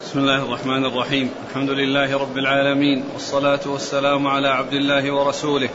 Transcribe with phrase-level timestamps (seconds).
[0.00, 1.30] بسم الله الرحمن الرحيم.
[1.48, 5.68] الحمد لله رب العالمين والصلاة والسلام على عبد الله ورسوله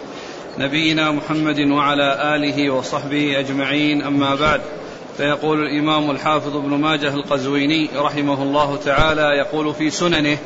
[0.57, 4.01] نبينا محمد وعلى آله وصحبه أجمعين.
[4.01, 4.61] أما بعد
[5.17, 10.37] فيقول الإمام الحافظ ابن ماجه القزويني رحمه الله تعالى يقول في سننه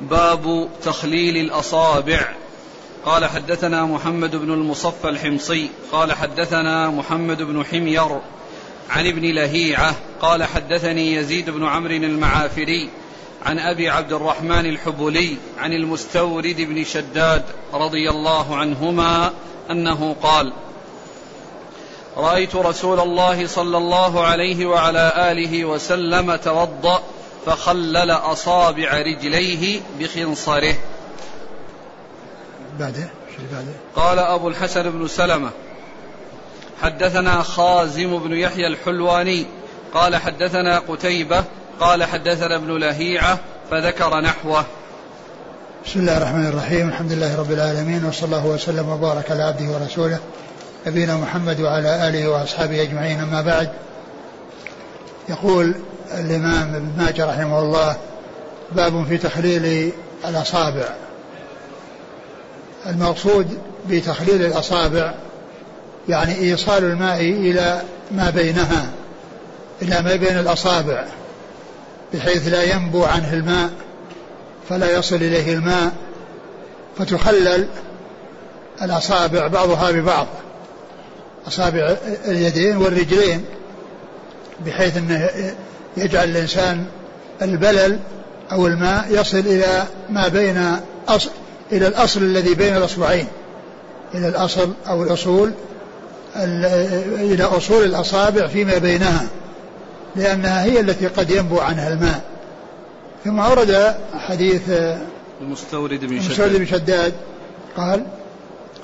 [0.00, 2.20] باب تخليل الأصابع.
[3.04, 8.20] قال حدثنا محمد بن المصفى الحمصي قال حدثنا محمد بن حمير
[8.90, 12.88] عن ابن لهيعة قال حدثني يزيد بن عمرو المعافري
[13.46, 19.32] عن أبي عبد الرحمن الحبلي عن المستورد بن شداد رضي الله عنهما
[19.70, 20.52] أنه قال
[22.16, 27.02] رأيت رسول الله صلى الله عليه وعلى آله وسلم توضأ
[27.46, 30.74] فخلل أصابع رجليه بخنصره.
[32.78, 33.10] بعده
[33.52, 35.50] بعده؟ قال أبو الحسن بن سلمة
[36.82, 39.46] حدثنا خازم بن يحيى الحلواني
[39.94, 41.44] قال حدثنا قتيبة
[41.80, 43.38] قال حدثنا ابن لهيعة
[43.70, 44.64] فذكر نحوه.
[45.86, 50.18] بسم الله الرحمن الرحيم الحمد لله رب العالمين وصلى الله وسلم وبارك على عبده ورسوله
[50.86, 53.70] نبينا محمد وعلى آله وأصحابه أجمعين أما بعد.
[55.28, 55.74] يقول
[56.14, 57.96] الإمام ابن ماجه رحمه الله
[58.72, 59.92] باب في تخليل
[60.28, 60.88] الأصابع.
[62.86, 65.14] المقصود بتخليل الأصابع
[66.08, 68.90] يعني إيصال الماء إلى ما بينها
[69.82, 71.04] إلى ما بين الأصابع
[72.14, 73.70] بحيث لا ينبو عنه الماء
[74.68, 75.92] فلا يصل إليه الماء
[76.98, 77.68] فتخلل
[78.82, 80.26] الأصابع بعضها ببعض
[81.46, 83.44] أصابع اليدين والرجلين
[84.66, 85.30] بحيث أنه
[85.96, 86.84] يجعل الإنسان
[87.42, 87.98] البلل
[88.52, 90.76] أو الماء يصل إلى ما بين
[91.08, 91.30] أصل
[91.72, 93.26] إلى الأصل الذي بين الأصبعين
[94.14, 95.52] إلى الأصل أو الأصول
[96.36, 99.26] إلى أصول الأصابع فيما بينها
[100.16, 102.20] لأنها هي التي قد ينبو عنها الماء.
[103.24, 104.62] ثم أورد حديث
[105.40, 106.58] المستورد بن المستورد شداد.
[106.58, 107.12] بن شداد.
[107.76, 108.06] قال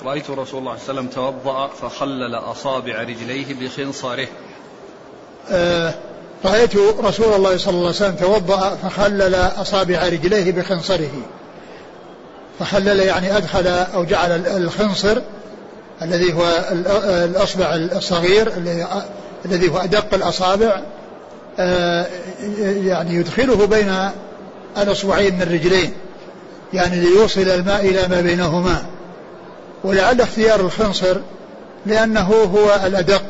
[0.05, 4.27] رأيت رسول الله صلى الله عليه وسلم توضأ فخلل أصابع رجليه بخنصره.
[5.51, 5.93] آه
[6.45, 11.11] رأيت رسول الله صلى الله عليه وسلم توضأ فخلل أصابع رجليه بخنصره.
[12.59, 15.21] فخلل يعني أدخل أو جعل الخنصر
[16.01, 16.43] الذي هو
[17.25, 18.51] الأصبع الصغير
[19.45, 20.81] الذي هو أدق الأصابع
[21.59, 22.05] آه،
[22.63, 23.93] يعني يدخله بين
[24.77, 25.93] الأصبعين من الرجلين
[26.73, 28.85] يعني ليوصل الماء إلى ما بينهما.
[29.83, 31.17] ولعل اختيار الخنصر
[31.85, 33.23] لأنه هو الأدق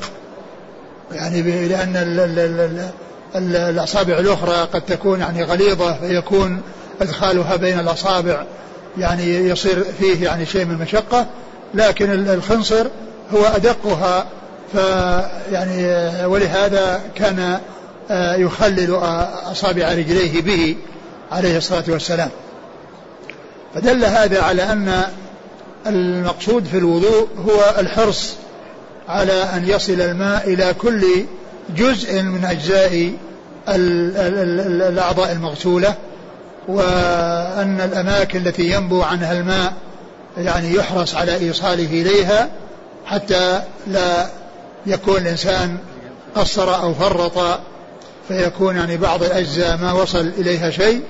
[1.11, 2.89] يعني لأن ال ال ال
[3.35, 6.61] ال الأصابع الأخرى قد تكون يعني غليظة فيكون
[7.01, 8.43] إدخالها بين الأصابع
[8.97, 11.25] يعني يصير فيه يعني شيء من المشقة
[11.73, 12.87] لكن الخنصر
[13.33, 14.25] هو أدقها
[14.73, 15.85] فيعني
[16.25, 17.59] ولهذا كان
[18.11, 18.95] آه، يخلل
[19.51, 20.75] أصابع رجليه به
[21.31, 22.29] عليه الصلاة والسلام.
[23.75, 25.03] فدل هذا على أن
[25.87, 28.35] المقصود في الوضوء هو الحرص
[29.07, 31.03] على أن يصل الماء إلى كل
[31.77, 33.11] جزء من أجزاء
[33.69, 35.95] الأعضاء المغسولة
[36.67, 39.73] وأن الأماكن التي ينبو عنها الماء
[40.37, 42.49] يعني يحرص على إيصاله إليها
[43.05, 44.29] حتى لا
[44.85, 45.77] يكون الإنسان
[46.35, 47.59] قصر أو فرط
[48.27, 51.01] فيكون يعني بعض الأجزاء ما وصل إليها شيء.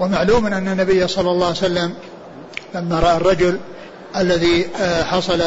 [0.00, 1.94] ومعلوم أن النبي صلى الله عليه وسلم
[2.74, 3.58] لما رأى الرجل
[4.16, 5.42] الذي آه، حصل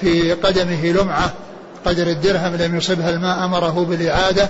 [0.00, 1.32] في قدمه لمعة
[1.84, 4.48] قدر الدرهم لم يصبها الماء أمره بالإعادة.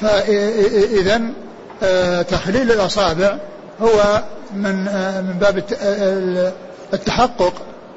[0.00, 1.20] فإذا
[1.82, 3.36] آه، تخليل الأصابع
[3.82, 4.22] هو
[4.54, 5.62] من آه، من باب
[6.94, 7.54] التحقق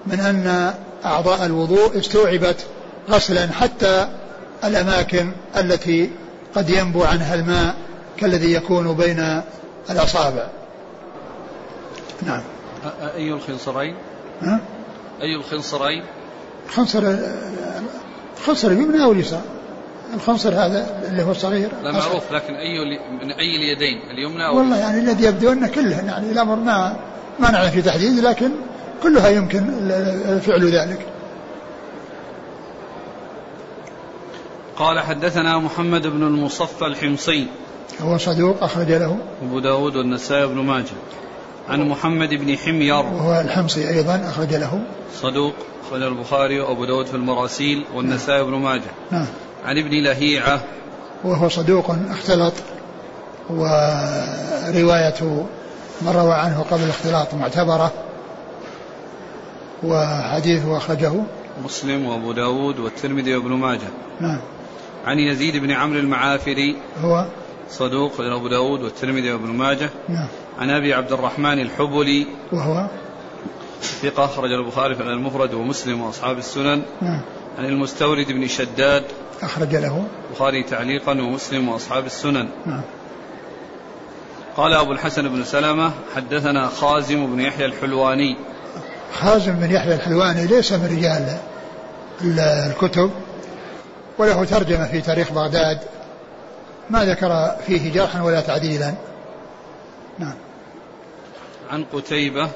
[0.07, 0.73] من أن
[1.05, 2.65] أعضاء الوضوء استوعبت
[3.09, 4.07] غسلا حتى
[4.63, 6.09] الأماكن التي
[6.55, 7.75] قد ينبو عنها الماء
[8.17, 9.41] كالذي يكون بين
[9.89, 10.47] الأصابع.
[12.21, 12.41] نعم.
[13.15, 13.95] أي الخنصرين؟
[14.41, 14.59] ها؟
[15.21, 16.03] أي الخنصرين؟
[16.69, 17.15] الخنصر
[18.37, 19.41] الخنصر اليمنى أو اليسار؟
[20.13, 21.69] الخنصر هذا اللي هو الصغير.
[21.83, 26.07] لا معروف لكن أي من أي اليدين؟ اليمنى أو والله يعني الذي يبدو أن كلهن
[26.07, 26.95] يعني الأمر ما
[27.39, 28.51] ما نعرف في تحديد لكن
[29.03, 29.63] كلها يمكن
[30.45, 31.05] فعل ذلك.
[34.77, 37.47] قال حدثنا محمد بن المصفى الحمصي.
[38.01, 39.17] هو صدوق أخرج له.
[39.43, 40.85] أبو داود والنسائي بن ماجه.
[41.69, 42.93] عن محمد بن حمير.
[42.93, 44.81] وهو الحمصي أيضا أخرج له.
[45.21, 45.53] صدوق
[45.87, 48.91] أخرج البخاري وأبو داود في المراسيل والنسائي بن ماجه.
[49.11, 49.25] نعم.
[49.65, 50.61] عن ابن لهيعة.
[51.23, 52.53] وهو صدوق اختلط
[53.49, 55.23] ورواية
[56.01, 57.91] من روى عنه قبل الاختلاط معتبرة.
[59.83, 61.13] وحديثه أخرجه
[61.63, 63.89] مسلم وأبو داود والترمذي وابن ماجه.
[64.19, 64.39] نعم.
[65.05, 66.75] عن يزيد بن عمرو المعافري.
[67.01, 67.25] هو؟
[67.69, 69.89] صدوق أبو داود والترمذي وابن ماجه.
[70.09, 70.27] نعم.
[70.59, 72.27] عن أبي عبد الرحمن الحبلي.
[72.51, 72.87] وهو؟
[73.81, 76.81] ثقة أخرج البخاري في المفرد ومسلم وأصحاب السنن.
[77.01, 77.21] نعم.
[77.57, 79.03] عن المستورد بن شداد.
[79.41, 82.47] أخرج له؟ البخاري تعليقا ومسلم وأصحاب السنن.
[82.65, 82.81] نعم.
[84.57, 88.35] قال أبو الحسن بن سلمة حدثنا خازم بن يحيى الحلواني.
[89.13, 91.37] خازم بن يحيى الحلواني ليس من رجال
[92.21, 93.11] ال- الكتب
[94.17, 95.79] وله ترجمة في تاريخ بغداد
[96.89, 98.93] ما ذكر فيه جرحا ولا تعديلا.
[100.19, 100.35] نعم.
[101.69, 102.49] عن قتيبة.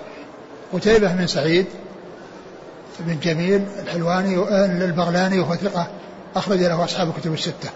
[0.74, 1.66] قتيبة بن سعيد
[3.00, 4.36] بن جميل الحلواني
[4.86, 5.88] البغلاني وهو ثقة
[6.36, 7.70] أخرج له أصحاب الكتب الستة.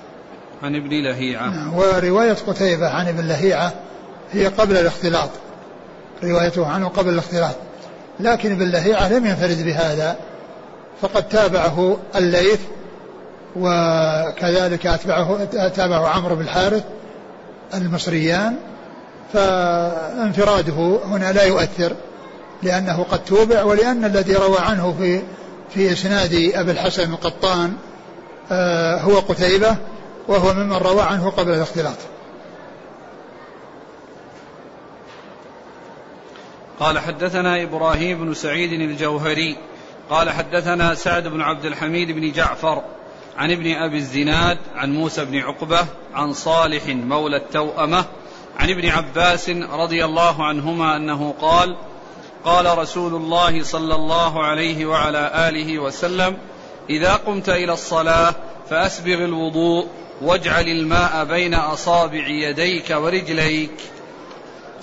[0.63, 1.47] عن ابن لهيعة.
[1.49, 1.73] نعم.
[1.77, 3.73] ورواية قتيبة عن ابن لهيعة
[4.31, 5.29] هي قبل الاختلاط.
[6.23, 7.55] روايته عنه قبل الاختلاط.
[8.19, 10.17] لكن ابن لهيعة لم ينفرد بهذا
[11.01, 12.59] فقد تابعه الليث
[13.55, 16.83] وكذلك أتبعه تابعه عمرو بن الحارث
[17.73, 18.55] المصريان
[19.33, 21.95] فانفراده هنا لا يؤثر
[22.63, 25.21] لأنه قد توبع ولأن الذي روى عنه في
[25.73, 27.73] في إسناد أبي الحسن القطان
[28.51, 29.75] آه، هو قتيبة
[30.27, 31.97] وهو ممن روى عنه قبل الاختلاط.
[36.79, 39.57] قال حدثنا إبراهيم بن سعيد الجوهري
[40.09, 42.83] قال حدثنا سعد بن عبد الحميد بن جعفر
[43.37, 48.05] عن ابن أبي الزناد عن موسى بن عقبة عن صالح مولى التوأمة
[48.57, 51.75] عن ابن عباس رضي الله عنهما أنه قال
[52.45, 56.37] قال رسول الله صلى الله عليه وعلى آله وسلم
[56.89, 58.35] إذا قمت إلى الصلاة
[58.69, 59.87] فأسبغ الوضوء
[60.21, 63.71] واجعل الماء بين أصابع يديك ورجليك.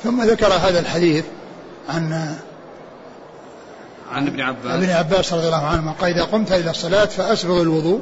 [0.03, 1.25] ثم ذكر هذا الحديث
[1.89, 2.35] عن
[4.13, 4.73] عن ابن عباس.
[4.73, 8.01] ابن عباس رضي الله عنهما قال إذا قمت إلى الصلاة فأسبغ الوضوء.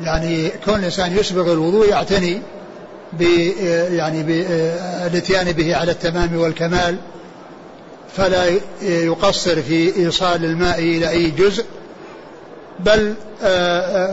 [0.00, 2.42] يعني كون الإنسان يسبغ الوضوء يعتني
[3.12, 3.22] ب
[3.92, 6.96] يعني بالاتيان به على التمام والكمال
[8.16, 8.44] فلا
[8.82, 11.64] يقصر في إيصال الماء إلى أي جزء
[12.80, 13.14] بل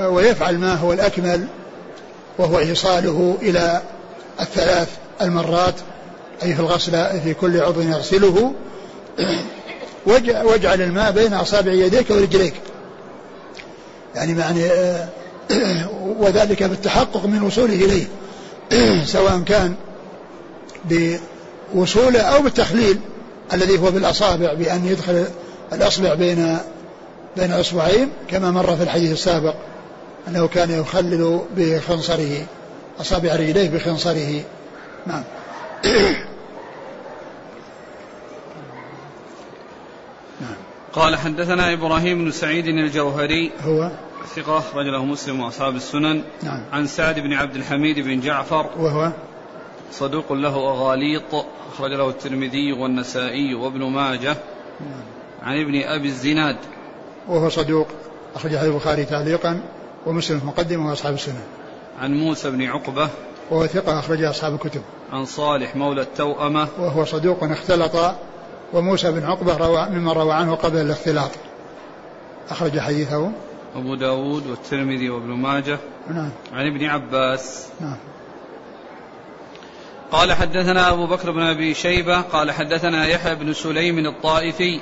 [0.06, 1.48] ويفعل ما هو الأكمل
[2.38, 3.82] وهو إيصاله إلى
[4.42, 4.90] الثلاث
[5.22, 5.76] المرات
[6.44, 6.92] أي في الغسل
[7.24, 8.54] في كل عضو يغسله
[10.44, 12.54] واجعل الماء بين أصابع يديك ورجليك.
[14.16, 14.70] يعني معني
[16.20, 18.06] وذلك بالتحقق من وصوله إليه
[19.06, 19.76] سواء كان
[20.86, 23.00] بوصوله أو بالتخليل
[23.54, 25.26] الذي هو بالأصابع بأن يدخل
[25.74, 26.58] الأصبع بين
[27.38, 29.54] بين أصبعين كما مر في الحديث السابق
[30.28, 32.46] أنه كان يخلل بخنصره
[33.02, 34.42] أصابع رجليه بخنصره.
[35.08, 35.24] نعم.
[40.94, 43.92] قال حدثنا إبراهيم بن سعيد الجوهري هو
[44.36, 46.22] ثقة أخرج له مسلم وأصحاب السنن.
[46.44, 46.62] نعم.
[46.72, 48.69] عن سعد بن عبد الحميد بن جعفر.
[48.77, 49.12] وهو
[49.92, 51.36] صدوق له أغاليط
[51.74, 54.38] أخرج له الترمذي والنسائي وابن ماجه.
[55.44, 56.57] عن ابن أبي الزناد.
[57.27, 57.88] وهو صدوق
[58.36, 59.62] أخرجه البخاري تعليقا
[60.06, 61.44] ومسلم في مقدمة وأصحاب السنة
[62.01, 63.10] عن موسى بن عقبة.
[63.51, 64.81] وهو ثقة أخرجه أصحاب الكتب.
[65.16, 66.68] عن صالح مولى التوأمة.
[66.80, 68.16] وهو صدوق اختلط
[68.74, 71.32] وموسى بن عقبة روى ممن روى عنه قبل الاختلاط.
[72.50, 73.32] أخرج حديثه.
[73.76, 75.78] أبو داود والترمذي وابن ماجه.
[76.08, 76.30] نعم.
[76.54, 77.68] عن ابن عباس.
[77.82, 77.98] نعم.
[80.12, 84.80] قال حدثنا أبو بكر بن أبي شيبة قال حدثنا يحيى بن سليم الطائفي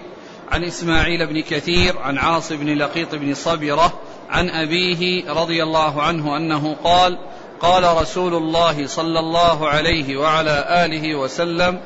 [0.51, 3.93] عن إسماعيل بن كثير عن عاص بن لقيط بن صبرة
[4.29, 7.17] عن أبيه رضي الله عنه أنه قال
[7.61, 11.79] قال رسول الله صلى الله عليه وعلى آله وسلم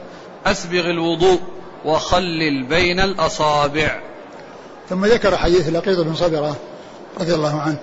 [0.45, 1.39] أسبغ الوضوء
[1.85, 3.99] وخلل بين الأصابع.
[4.89, 6.55] ثم ذكر حديث لقيط بن صبرة
[7.19, 7.77] رضي الله عنه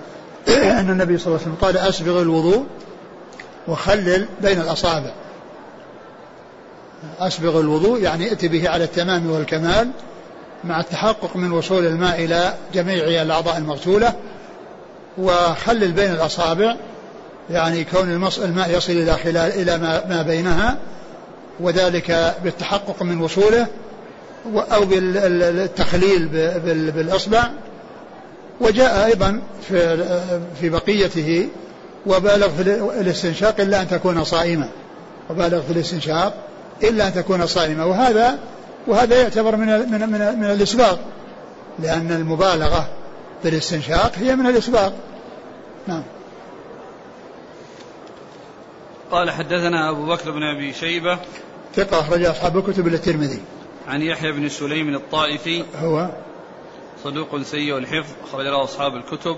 [0.47, 2.65] أن النبي صلى الله عليه وسلم قال أسبغ الوضوء
[3.67, 5.11] وخلل بين الأصابع.
[7.19, 9.89] أسبغ الوضوء يعني ائت به على التمام والكمال
[10.63, 14.13] مع التحقق من وصول الماء إلى جميع الأعضاء المغسولة
[15.17, 16.75] وخلل بين الأصابع.
[17.49, 20.77] يعني كون الماء يصل إلى خلال إلى ما, ما بينها
[21.59, 23.67] وذلك بالتحقق من وصوله
[24.55, 26.27] أو بالتخليل
[26.91, 27.43] بالإصبع.
[28.61, 29.97] وجاء أيضا في
[30.61, 31.47] في بقيته
[32.05, 32.61] وبالغ في
[33.01, 34.69] الاستنشاق إلا أن تكون صائمة.
[35.29, 36.33] وبالغ في الاستنشاق
[36.83, 37.85] إلا أن تكون صائمة.
[37.85, 38.37] وهذا
[38.87, 40.97] وهذا يعتبر من من من, من الإسباغ
[41.79, 42.87] لأن المبالغة
[43.43, 44.91] في الاستنشاق هي من الإسباغ
[45.87, 46.03] نعم.
[49.11, 51.19] قال حدثنا أبو بكر بن أبي شيبة
[51.75, 53.41] ثقة أخرج أصحاب الكتب إلى الترمذي.
[53.87, 56.09] عن يحيى بن سليم الطائفي هو
[57.03, 59.37] صدوق سيء الحفظ أخرج له أصحاب الكتب.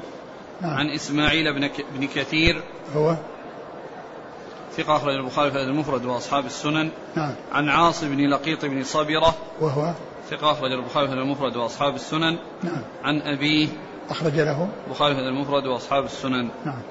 [0.61, 0.73] نعم.
[0.73, 2.61] عن إسماعيل بن, بن كثير
[2.95, 3.15] هو
[4.77, 6.89] ثقة أخرج البخاري في المفرد وأصحاب السنن.
[7.15, 7.35] نعم.
[7.51, 9.93] عن عاصم بن لقيط بن صبرة وهو
[10.29, 12.37] ثقة أخرج البخاري في المفرد وأصحاب السنن.
[12.63, 12.81] نعم.
[13.03, 13.67] عن أبيه
[14.09, 16.49] أخرج له البخاري في المفرد وأصحاب السنن.
[16.65, 16.81] نعم.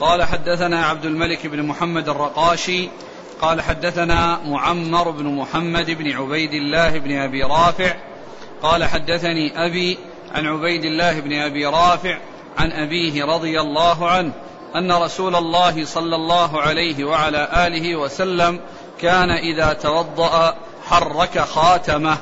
[0.00, 2.88] قال حدثنا عبد الملك بن محمد الرقاشي
[3.40, 7.94] قال حدثنا معمر بن محمد بن عبيد الله بن أبي رافع
[8.62, 9.98] قال حدثني أبي
[10.34, 12.18] عن عبيد الله بن أبي رافع
[12.58, 14.32] عن أبيه رضي الله عنه
[14.76, 18.60] أن رسول الله صلى الله عليه وعلى آله وسلم
[19.00, 20.54] كان إذا توضأ
[20.86, 22.16] حرك خاتمه.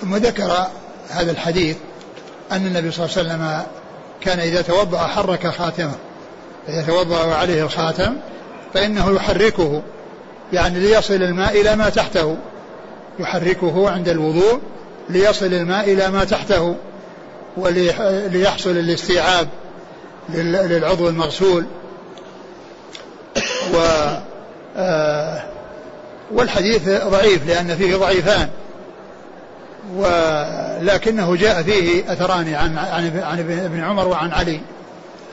[0.00, 0.66] ثم ذكر
[1.10, 1.76] هذا الحديث
[2.52, 3.66] أن النبي صلى الله عليه وسلم
[4.20, 5.94] كان إذا توضأ حرك خاتمه.
[6.68, 8.16] إذا توضأ وعليه الخاتم
[8.74, 9.82] فإنه يحركه
[10.52, 12.36] يعني ليصل الماء إلى ما تحته.
[13.18, 14.60] يحركه عند الوضوء
[15.08, 16.76] ليصل الماء إلى ما تحته
[17.56, 19.48] وليحصل الاستيعاب
[20.28, 21.66] للعضو المغسول.
[23.74, 23.78] و
[24.76, 25.42] آه،
[26.32, 28.48] والحديث ضعيف لأن فيه ضعيفان.
[29.96, 32.78] ولكنه جاء فيه أثران عن
[33.22, 34.60] عن ابن عمر وعن علي.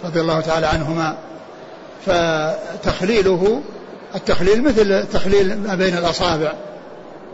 [0.04, 1.16] رضي الله تعالى عنهما
[2.06, 3.62] فتخليله
[4.16, 6.54] التخليل مثل تخليل ما بين الأصابع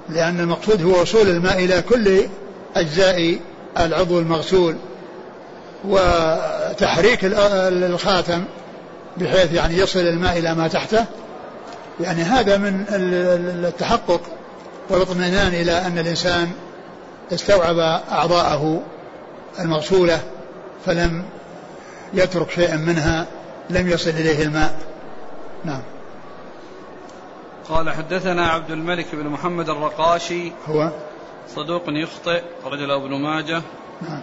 [0.09, 2.21] لأن المقصود هو وصول الماء إلى كل
[2.75, 3.39] أجزاء
[3.79, 4.75] العضو المغسول
[5.85, 8.43] وتحريك الخاتم
[9.17, 11.05] بحيث يعني يصل الماء إلى ما تحته
[12.01, 12.85] يعني هذا من
[13.65, 14.21] التحقق
[14.89, 16.51] والاطمئنان إلى أن الإنسان
[17.33, 17.79] استوعب
[18.11, 18.81] أعضاءه
[19.59, 20.19] المغسولة
[20.85, 21.23] فلم
[22.13, 23.27] يترك شيئا منها
[23.69, 24.79] لم يصل إليه الماء.
[25.65, 25.81] نعم.
[27.69, 30.51] قال حدثنا عبد الملك بن محمد الرقاشي.
[30.67, 30.89] هو؟
[31.55, 33.61] صدوق يخطئ رجل ابن ماجه.
[34.01, 34.21] نعم.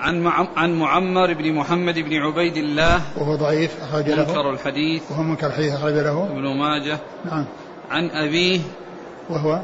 [0.00, 3.00] عن عن معمر بن محمد بن عبيد الله.
[3.16, 4.16] وهو ضعيف أخرج له.
[4.16, 5.02] منكر الحديث.
[5.10, 6.24] وهو منكر الحديث أخرج له.
[6.24, 6.98] ابن ماجه.
[7.24, 7.44] نعم.
[7.90, 8.60] عن أبيه.
[9.30, 9.60] وهو؟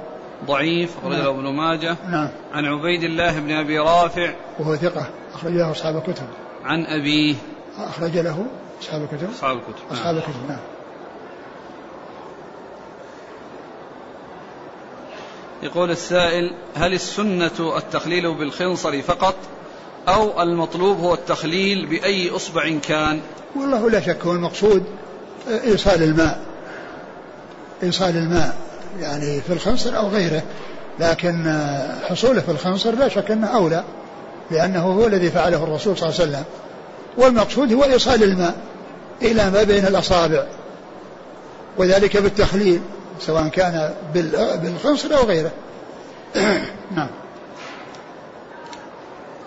[0.47, 1.97] ضعيف أخرج له ابن ماجه.
[2.09, 2.29] نعم.
[2.55, 4.33] عن عبيد الله بن أبي رافع.
[4.59, 5.07] وهو ثقة.
[5.37, 6.27] أخرج له أصحاب الكتب.
[6.65, 7.35] عن أبيه
[7.79, 8.47] أخرج له
[8.83, 9.31] أصحاب الكتب.
[9.31, 9.93] أصحاب الكتب نعم.
[9.93, 10.61] أصحاب الكتب نعم.
[15.63, 19.35] يقول السائل هل السنة التخليل بالخنصر فقط
[20.09, 23.21] أو المطلوب هو التخليل بأي أصبع كان؟
[23.57, 24.85] والله لا شك هو المقصود
[25.49, 26.41] إيصال الماء.
[27.83, 28.57] إيصال الماء
[29.01, 30.43] يعني في الخنصر أو غيره
[30.99, 31.61] لكن
[32.09, 33.85] حصوله في الخنصر لا شك أنه أولى.
[34.51, 36.45] لأنه هو الذي فعله الرسول صلى الله عليه وسلم.
[37.19, 38.55] والمقصود هو إيصال الماء
[39.23, 40.47] إلى ما بين الأصابع.
[41.79, 42.81] وذلك بالتخليل
[43.21, 43.95] سواء كان
[44.63, 45.51] بالخنصر أو غيره.
[46.97, 47.09] نعم.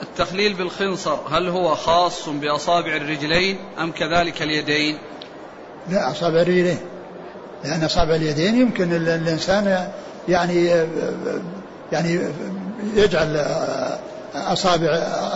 [0.01, 4.97] التخليل بالخنصر هل هو خاص بأصابع الرجلين أم كذلك اليدين؟
[5.89, 6.79] لا أصابع الرجلين.
[7.63, 9.91] لأن أصابع اليدين يمكن الإنسان
[10.27, 10.85] يعني
[11.91, 12.19] يعني
[12.95, 13.45] يجعل
[14.35, 14.87] أصابع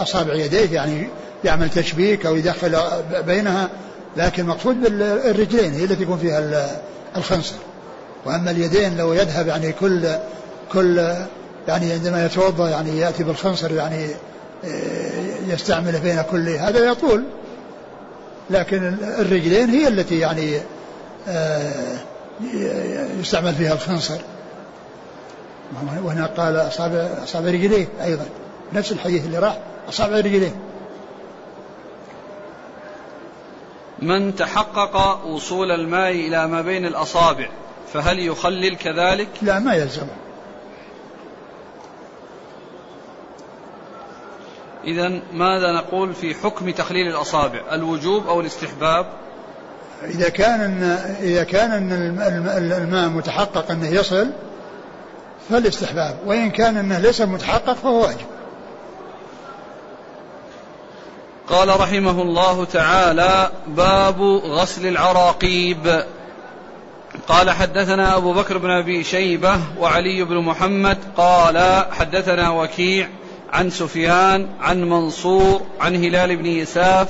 [0.01, 1.07] أصابع يديه يعني
[1.43, 2.77] يعمل تشبيك أو يدخل
[3.27, 3.69] بينها
[4.17, 6.69] لكن مقصود بالرجلين هي التي يكون فيها
[7.17, 7.55] الخنصر.
[8.25, 10.07] وأما اليدين لو يذهب يعني كل
[10.71, 10.97] كل
[11.67, 14.07] يعني عندما يتوضأ يعني يأتي بالخنصر يعني
[15.47, 17.23] يستعمله بين كل هذا يطول.
[18.49, 20.59] لكن الرجلين هي التي يعني
[23.19, 24.17] يستعمل فيها الخنصر.
[26.03, 28.25] وهنا قال أصابع أصابع رجليه أيضا.
[28.73, 30.55] نفس الحديث اللي راح أصابع رجليه
[33.99, 37.49] من تحقق وصول الماء إلى ما بين الأصابع
[37.93, 40.07] فهل يخلل كذلك؟ لا ما يلزم.
[44.83, 49.05] إذا ماذا نقول في حكم تخليل الأصابع؟ الوجوب أو الاستحباب؟
[50.03, 50.83] إذا كان إن
[51.21, 51.91] إذا كان إن
[52.73, 54.31] الماء متحقق أنه يصل
[55.49, 56.17] فالاستحباب.
[56.25, 58.32] وإن كان أنه ليس متحقق فهو واجب.
[61.49, 66.03] قال رحمه الله تعالى باب غسل العراقيب.
[67.27, 73.07] قال حدثنا أبو بكر بن أبي شيبة وعلي بن محمد قال حدثنا وكيع
[73.53, 77.07] عن سفيان عن منصور عن هلال بن يساف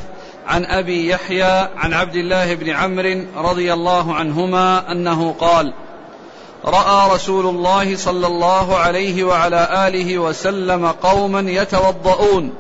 [0.48, 5.74] عن أبي يحيى عن عبد الله بن عمرو رضي الله عنهما أنه قال
[6.66, 12.54] رأى رسول الله صلى الله عليه وعلى آله وسلم قوما يتوضؤون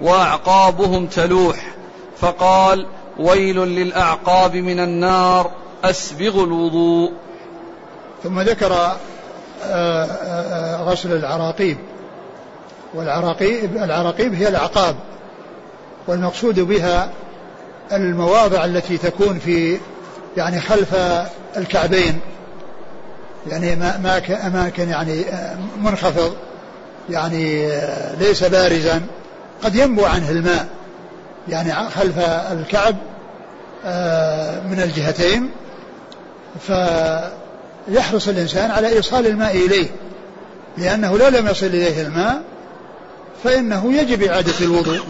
[0.00, 1.74] وأعقابهم تلوح.
[2.20, 2.86] فقال
[3.18, 5.50] ويل للأعقاب من النار
[5.84, 7.12] اسبغوا الوضوء.
[8.24, 8.96] ثم ذكر آه،
[9.64, 11.76] آه، غسل العراقيب.
[12.94, 14.96] والعراقيب العراقيب هي الأعقاب.
[16.06, 17.10] والمقصود بها
[17.92, 19.78] المواضع التي تكون في
[20.36, 20.94] يعني خلف
[21.56, 22.20] الكعبين.
[23.46, 25.24] يعني ما أماكن يعني
[25.82, 26.36] منخفض.
[27.10, 27.68] يعني
[28.18, 29.02] ليس بارزا.
[29.62, 30.66] قد ينبو عنه الماء
[31.48, 32.18] يعني خلف
[32.52, 32.96] الكعب
[33.84, 35.50] آه، من الجهتين
[36.66, 39.88] فيحرص الإنسان على إيصال الماء إليه
[40.78, 42.42] لأنه لو لم يصل إليه الماء
[43.44, 45.00] فإنه يجب إعادة الوضوء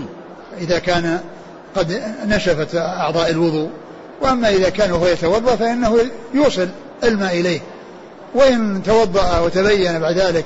[0.59, 1.21] إذا كان
[1.76, 3.71] قد نشفت أعضاء الوضوء
[4.23, 5.99] وأما إذا كان هو يتوضأ فإنه
[6.35, 6.69] يوصل
[7.05, 7.61] الماء إليه.
[8.35, 10.45] وإن توضأ وتبين بعد ذلك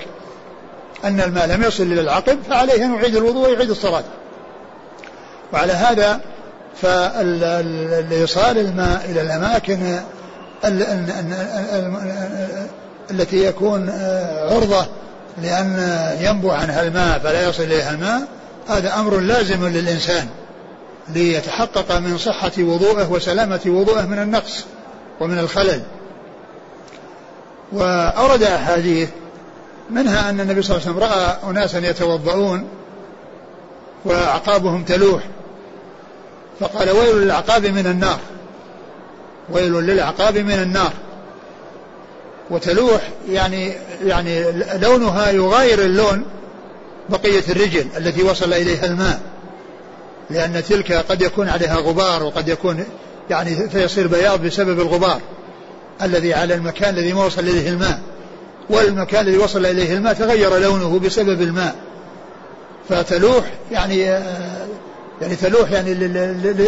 [1.04, 4.04] أن الماء لم يصل إلى العقب فعليه أن يعيد الوضوء ويعيد الصلاة.
[5.52, 6.20] وعلى هذا
[6.82, 10.00] فالإيصال الماء إلى الأماكن
[13.11, 13.90] التي يكون
[14.50, 14.87] عرضة
[15.42, 18.23] لأن ينبع عنها الماء فلا يصل إليها الماء
[18.68, 20.26] هذا أمر لازم للإنسان
[21.09, 24.64] ليتحقق من صحة وضوءه وسلامة وضوءه من النقص
[25.20, 25.82] ومن الخلل.
[27.73, 29.09] وأورد أحاديث
[29.90, 32.68] منها أن النبي صلى الله عليه وسلم رأى أناسا يتوضؤون
[34.04, 35.23] وأعقابهم تلوح.
[36.61, 38.18] فقال ويل للأعقاب من النار.
[39.50, 40.92] ويل للأعقاب من النار.
[42.50, 43.73] وتلوح يعني
[44.04, 46.25] يعني لونها يغاير اللون
[47.09, 49.20] بقية الرجل التي وصل إليها الماء.
[50.30, 52.85] لأن تلك قد يكون عليها غبار وقد يكون
[53.30, 55.20] يعني فيصير بياض بسبب الغبار
[56.02, 58.00] الذي على المكان الذي ما وصل إليه الماء.
[58.71, 61.75] والمكان الذي وصل إليه الماء تغير لونه بسبب الماء.
[62.89, 63.99] فتلوح يعني
[65.21, 65.95] يعني تلوح يعني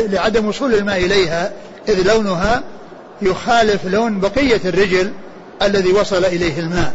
[0.07, 1.53] لعدم وصول الماء إليها
[1.89, 2.63] إذ لونها
[3.23, 5.13] يخالف لون بقية الرجل
[5.63, 6.93] الذي وصل إليه الماء.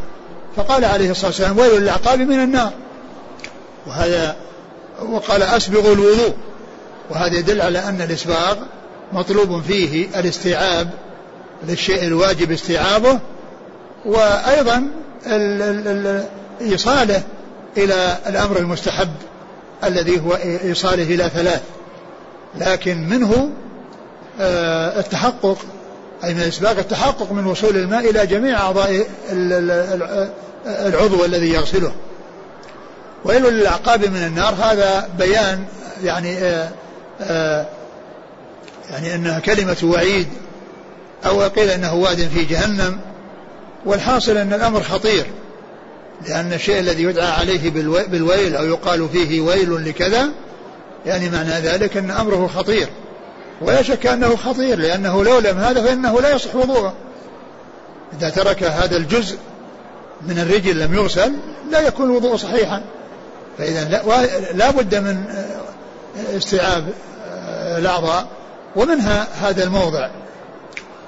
[0.56, 2.72] فقال عليه الصلاة والسلام ويل للأعقاب من النار.
[3.88, 4.36] وهذا
[5.10, 6.34] وقال أسبغ الوضوء.
[7.10, 8.56] وهذا يدل على أن الإسباغ
[9.14, 10.90] مطلوب فيه الاستيعاب
[11.68, 13.20] للشيء الواجب استيعابه
[14.08, 14.90] وأيضا
[16.62, 17.24] إيصاله
[17.78, 19.10] إلى الأمر المستحب
[19.84, 21.62] الذي هو إيصاله إلى ثلاث.
[22.56, 23.50] لكن منه
[24.40, 25.58] آه، التحقق
[26.24, 29.08] أي من الإسباغ التحقق من وصول الماء إلى جميع أعضاء
[30.66, 31.92] العضو الذي يغسله.
[33.26, 34.54] ويل للأعقاب من النار.
[34.62, 35.66] هذا بيان
[36.04, 36.70] يعني آه،
[37.22, 37.66] آه،
[38.92, 40.28] يعني أنها كلمة وعيد
[41.26, 43.00] أو قيل أنه واد في جهنم.
[43.88, 45.26] والحاصل أن الأمر خطير
[46.28, 47.70] لأن الشيء الذي يدعى عليه
[48.08, 50.30] بالويل أو يقال فيه ويل لكذا
[51.06, 52.90] يعني معنى ذلك أن أمره خطير.
[53.62, 56.94] ولا شك أنه خطير لأنه لو لم هذا فإنه لا يصح وضوءه.
[58.20, 59.38] إذا ترك هذا الجزء
[60.28, 61.34] من الرجل لم يغسل
[61.72, 62.82] لا يكون الوضوء صحيحا.
[63.58, 64.04] فإذا
[64.54, 65.24] لا, بد من
[66.38, 66.94] استيعاب
[67.78, 68.28] الأعضاء
[68.76, 70.10] ومنها هذا الموضع.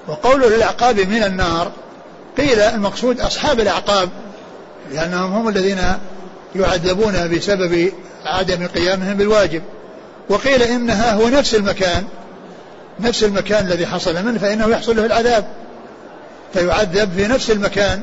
[0.08, 1.72] وقوله للأعقاب من النار
[2.40, 4.10] قيل المقصود أصحاب الأعقاب
[4.92, 5.80] لأنهم هم الذين
[6.56, 7.94] يعذبون بسبب
[8.26, 9.62] عدم قيامهم بالواجب.
[10.30, 12.04] وقيل إنها هو نفس المكان
[13.00, 15.48] نفس المكان الذي حصل منه فإنه يحصل له العذاب.
[16.54, 18.02] فيعذب في نفس المكان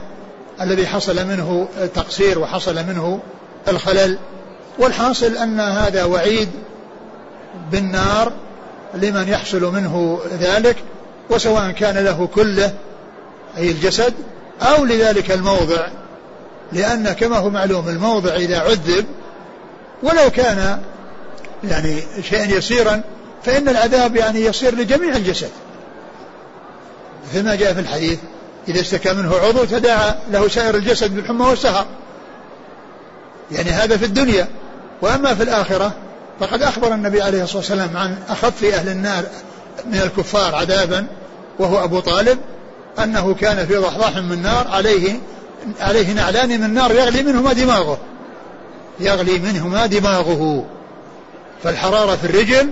[0.61, 3.21] الذي حصل منه التقصير وحصل منه
[3.69, 4.19] الخلل.
[4.79, 6.49] والحاصل أن هذا وعيد
[7.73, 8.33] بالنار
[8.95, 10.77] لمن يحصل منه ذلك
[11.31, 12.73] وسواء كان له كله
[13.57, 14.15] أي الجسد
[14.63, 15.89] أو لذلك الموضع
[16.73, 19.07] لأن كما هو معلوم الموضع إذا عذب
[20.03, 20.81] ولو كان
[21.65, 23.03] يعني شيئا يسيرا
[23.45, 25.51] فإن العذاب يعني يصير لجميع الجسد.
[27.31, 28.19] مثل ما جاء في الحديث
[28.69, 31.87] إذا اشتكى منه عضو تداعى له سائر الجسد بالحمى والسهر
[33.53, 34.49] يعني هذا في الدنيا.
[35.03, 35.93] وأما في الآخرة
[36.41, 39.25] فقد أخبر النبي عليه الصلاة والسلام عن أخف أهل النار
[39.87, 41.07] من الكفار عذابا
[41.59, 42.39] وهو أبو طالب
[43.03, 45.21] أنه كان في ضحضاح من نار عليه
[45.81, 47.99] عليه نعلان من نار يغلي منهما دماغه.
[49.01, 50.65] يغلي منهما دماغه.
[51.63, 52.71] فالحرارة في الرجل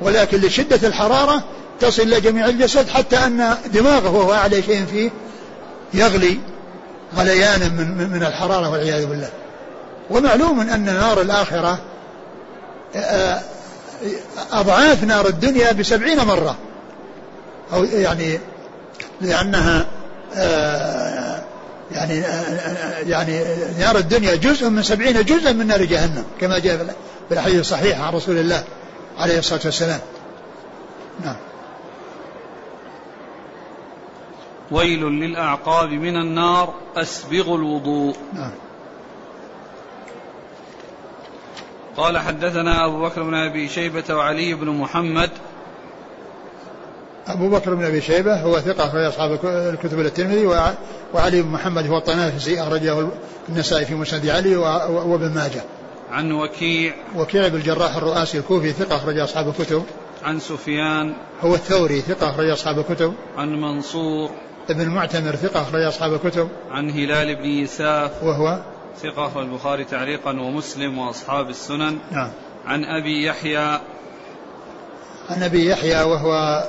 [0.00, 1.44] ولكن لشدة الحرارة
[1.80, 5.10] تصل إلى جميع الجسد حتى أن دماغه وهو أعلى شيء فيه
[5.94, 6.38] يغلي
[7.16, 9.30] غليانا من, من الحرارة والعياذ بالله.
[10.10, 11.78] ومعلوم أن نار الآخرة
[12.96, 13.40] آه،
[14.52, 16.56] أضعاف نار الدنيا بسبعين مرة.
[17.72, 18.38] أو يعني
[19.22, 19.86] لأنها
[20.34, 21.42] آه،
[21.92, 23.44] يعني آه، يعني
[23.78, 26.96] نار الدنيا جزء من سبعين جزءا من نار جهنم كما جاء
[27.28, 28.64] في الحديث الصحيح عن رسول الله
[29.18, 30.00] عليه الصلاة والسلام.
[31.24, 31.36] نعم.
[34.70, 38.16] ويل للأعقاب من النار أسبغ الوضوء.
[38.32, 38.52] نعم.
[41.96, 45.30] قال حدثنا أبو بكر بن أبي شيبة وعلي بن محمد
[47.26, 50.46] أبو بكر بن أبي شيبة هو ثقة أخرج أصحاب الكتب الترمذي
[51.14, 53.08] وعلي بن محمد هو الطنافسي أخرجه
[53.48, 55.62] النسائي في مسند علي وابن ماجه.
[56.10, 59.84] عن وكيع وكيع بن الجراح الرؤاسي الكوفي ثقة أخرج أصحاب الكتب.
[60.22, 63.14] عن سفيان هو الثوري ثقة أخرج أصحاب الكتب.
[63.36, 64.30] عن منصور
[64.70, 66.48] ابن المعتمر ثقة أخرج أصحاب الكتب.
[66.70, 68.58] عن هلال بن يساف وهو
[69.02, 71.98] ثقة أخرج البخاري تعليقا ومسلم وأصحاب السنن.
[72.12, 72.30] نعم.
[72.66, 73.80] عن أبي يحيى
[75.30, 76.62] عن أبي يحيى وهو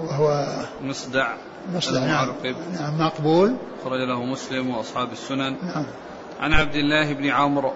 [0.00, 0.46] وهو
[0.82, 1.28] مصدع
[1.74, 2.28] مصدع نعم.
[2.80, 3.56] نعم مقبول.
[3.84, 5.56] خرج له مسلم وأصحاب السنن.
[5.62, 5.86] نعم.
[6.40, 7.72] عن عبد الله بن عمرو.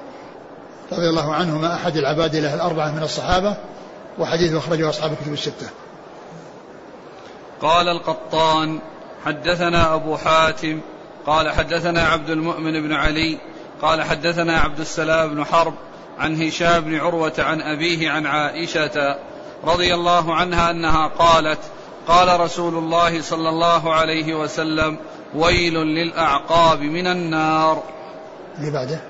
[0.93, 3.57] رضي الله عنهما أحد العباد له الأربعة من الصحابة
[4.19, 5.67] وحديث أخرجه أصحاب الكتب الستة.
[7.61, 8.79] قال القطان
[9.25, 10.81] حدثنا أبو حاتم.
[11.27, 13.39] قال حدثنا عبد المؤمن بن علي.
[13.83, 15.75] قال حدثنا عبد السلام بن حرب
[16.19, 19.17] عن هشام بن عروة عن أبيه عن عائشة
[19.65, 21.59] رضي الله عنها أنها قالت
[22.09, 24.97] قال رسول الله صلى الله عليه وسلم
[25.35, 27.83] ويل للأعقاب من النار.
[28.59, 29.01] اللي بعده؟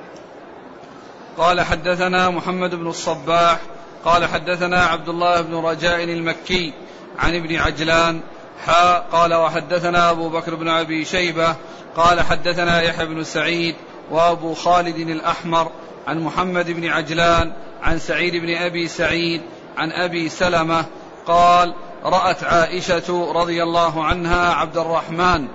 [1.39, 3.59] قال حدثنا محمد بن الصباح
[4.05, 6.73] قال حدثنا عبد الله بن رجاء المكي
[7.19, 8.21] عن ابن عجلان
[8.67, 11.57] حا قال وحدثنا أبو بكر بن أبي شيبة
[11.97, 13.75] قال حدثنا يحيى بن سعيد
[14.11, 15.71] وأبو خالد الأحمر
[16.07, 17.53] عن محمد بن عجلان
[17.83, 19.43] عن سعيد بن أبي سعيد
[19.77, 20.85] عن أبي سلمة
[21.27, 21.75] قال
[22.05, 25.49] رأت عائشة رضي الله عنها عبد الرحمن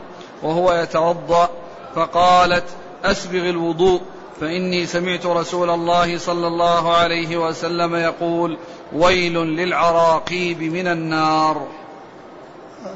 [0.44, 1.50] وهو يتوضأ
[1.96, 2.64] فقالت
[3.04, 4.02] أسبغ الوضوء
[4.42, 8.58] فإني سمعت رسول الله صلى الله عليه وسلم يقول
[8.94, 11.68] ويل للعراقيب من النار.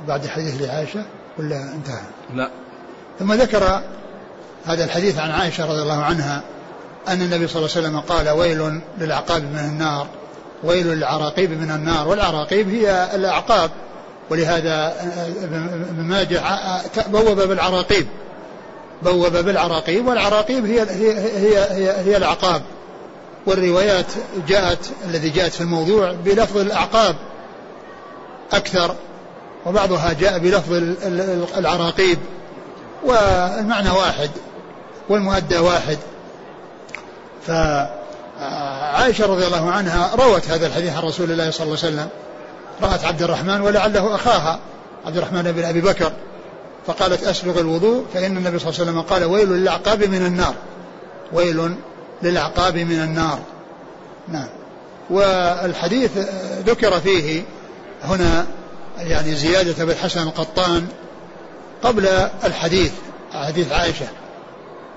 [0.08, 1.06] بعد حديث لعائشة
[1.40, 2.02] ولا انتهى؟
[2.34, 2.50] لا.
[3.20, 3.82] ثم ذكر
[4.66, 6.44] هذا الحديث عن عائشة رضي الله عنها
[7.08, 10.08] أن النبي صلى الله عليه وسلم قال ويل للعقاب من النار.
[10.64, 13.72] ويل للعراقيب من النار والعراقيب هي الأعقاب
[14.30, 14.94] ولهذا
[15.44, 16.42] ابن ماجه
[17.08, 18.08] بوب بالعراقيب
[19.04, 22.62] بوب بالعراقيب والعراقيب هي هي هي هي, هي الأعقاب.
[23.46, 24.06] والروايات
[24.48, 27.16] جاءت الذي جاءت في الموضوع بلفظ الأعقاب
[28.52, 28.96] أكثر
[29.66, 30.74] وبعضها جاء بلفظ
[31.58, 32.20] العراقيب.
[33.04, 34.30] والمعنى واحد
[35.10, 35.98] والمؤدى واحد.
[37.48, 37.52] ف
[38.92, 42.10] عائشة رضي الله عنها روت هذا الحديث عن رسول الله صلى الله عليه وسلم.
[42.82, 44.60] رأت عبد الرحمن ولعله أخاها
[45.06, 46.12] عبد الرحمن بن أبي بكر.
[46.88, 50.54] فقالت أسبغ الوضوء فإن النبي صلى الله عليه وسلم قال ويل للأعقاب من النار.
[51.34, 51.76] ويل
[52.24, 53.40] للأعقاب من النار.
[54.28, 54.48] نعم.
[55.10, 56.12] والحديث
[56.66, 57.44] ذكر فيه
[58.04, 58.46] هنا
[58.98, 60.88] يعني زيادة بالحسن القطان
[61.84, 62.08] قبل
[62.44, 62.92] الحديث
[63.34, 64.08] حديث عائشة.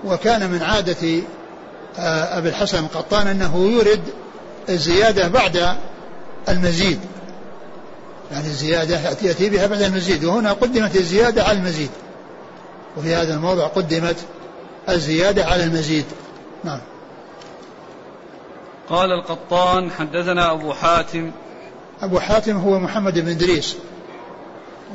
[0.05, 1.23] وكان من عادة
[1.99, 4.03] أبي الحسن القطان أنه يورد
[4.69, 5.77] الزيادة بعد
[6.49, 7.01] المزيد.
[8.33, 10.25] يعني الزيادة يأتي بها بعد المزيد.
[10.25, 11.91] وهنا قدمت الزيادة على المزيد.
[12.97, 14.17] وفي هذا الموضع قدمت
[14.89, 16.05] الزيادة على المزيد.
[16.65, 16.81] نعم.
[18.89, 21.31] قال القطان حدثنا أبو حاتم.
[22.03, 23.77] أبو حاتم هو محمد بن إدريس.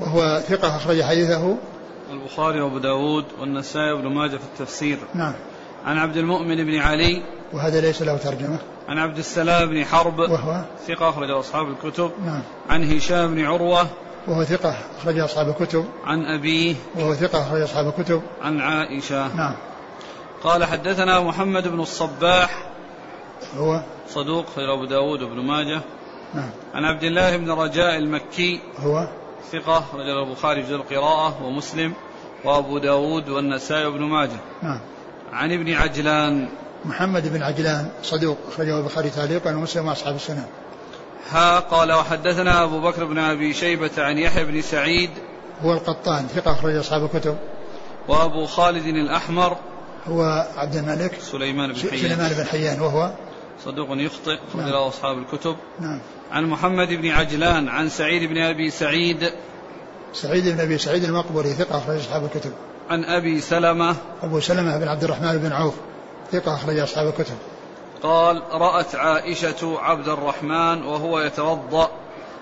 [0.02, 1.58] وهو ثقة أخرج حديثه.
[2.12, 5.00] البخاري وأبو داود والنسائي وابن ماجه في التفسير.
[5.14, 5.34] نعم.
[5.90, 7.22] عن عبد المؤمن بن علي.
[7.54, 8.58] وهذا ليس له ترجمة.
[8.90, 10.20] عن عبد السلام بن حرب.
[10.20, 12.12] وهو؟ ثقة أخرج أصحاب الكتب.
[12.26, 12.42] نعم.
[12.70, 13.88] عن هشام بن عروة.
[14.28, 15.86] وهو ثقة أخرج أصحاب الكتب.
[16.06, 16.76] عن أبيه.
[16.96, 18.22] وهو ثقة أخرج أصحاب الكتب.
[18.42, 19.36] عن عائشة.
[19.36, 19.56] نعم.
[20.44, 22.72] قال حدثنا محمد بن الصباح.
[23.58, 25.82] هو؟ صدوق خير أبو داود وابن ماجه.
[26.34, 26.50] نعم.
[26.74, 28.60] عن عبد الله بن رجاء المكي.
[28.80, 29.08] هو؟
[29.52, 31.94] ثقة رجل البخاري في القراءة ومسلم.
[32.46, 34.40] وأبو داود والنسائي وابن ماجه.
[34.64, 34.80] نعم.
[35.34, 36.50] عن ابن عجلان.
[36.86, 40.48] محمد بن عجلان صدوق أخرجه البخاري تعليقا ومسلم وأصحاب السنة.
[41.30, 45.10] ها قال وحدثنا أبو بكر بن أبي شيبة عن يحيى بن سعيد.
[45.64, 47.38] هو القطان ثقة أخرج أصحاب الكتب.
[48.08, 49.58] وأبو خالد الأحمر.
[50.08, 52.02] هو عبد الملك سليمان بن حيان.
[52.02, 53.12] سليمان بن حيان وهو؟
[53.66, 54.70] صدوق يخطئ أخرج نعم.
[54.70, 55.56] له أصحاب الكتب.
[55.80, 56.00] نعم.
[56.32, 59.32] عن محمد بن عجلان عن سعيد بن أبي سعيد.
[60.14, 62.52] سعيد بن أبي سعيد المقبري ثقة أخرج أصحاب الكتب.
[62.90, 63.96] عن أبي سلمة.
[64.24, 65.74] أبو سلمة بن عبد الرحمن بن عوف
[66.32, 67.38] ثقة أخرج أصحاب الكتب.
[68.04, 71.90] قال رأت عائشة عبد الرحمن وهو يتوضأ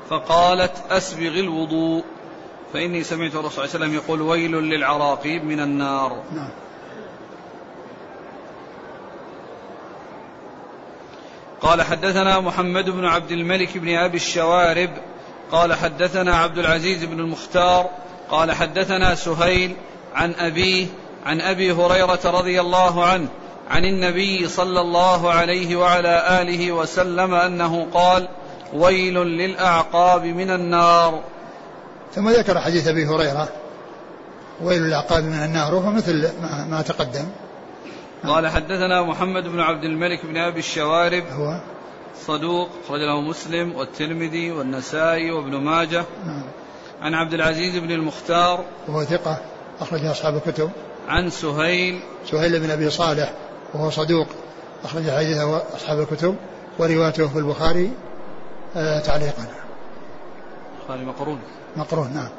[0.09, 2.03] فقالت أسبغ الوضوء.
[2.73, 6.23] فإني سمعت الرسول صلى الله عليه وسلم يقول ويل للعراقيب من النار.
[6.33, 6.49] نعم.
[11.61, 14.89] قال حدثنا محمد بن عبد الملك بن أبي الشوارب.
[15.51, 17.89] قال حدثنا عبد العزيز بن المختار.
[18.29, 19.75] قال حدثنا سهيل.
[20.17, 20.87] عن أبيه
[21.25, 23.27] عن أبي هريرة رضي الله عنه
[23.69, 28.27] عن النبي صلى الله عليه وعلى آله وسلم أنه قال
[28.73, 31.21] ويل للأعقاب من النار.
[32.15, 33.49] ثم ذكر حديث أبي هريرة
[34.61, 36.29] ويل للأعقاب من النار وهو مثل
[36.69, 37.25] ما تقدم.
[38.27, 41.59] قال حدثنا محمد بن عبد الملك بن أبي الشوارب هو
[42.25, 46.05] صدوق أخرج له مسلم والترمذي والنسائي وابن ماجه.
[46.25, 46.43] نعم.
[47.01, 49.41] عن عبد العزيز بن المختار وهو ثقة.
[49.81, 50.69] أخرج أصحاب الكتب.
[51.07, 51.99] عن سهيل.
[52.31, 53.33] سهيل بن أبي صالح
[53.73, 54.27] وهو صدوق
[54.83, 56.35] أخرج حديثه أصحاب الكتب
[56.79, 57.91] وروايته في البخاري
[58.75, 59.45] آه تعليقا.
[60.79, 61.39] البخاري مقرون.
[61.75, 62.29] مقرون نعم.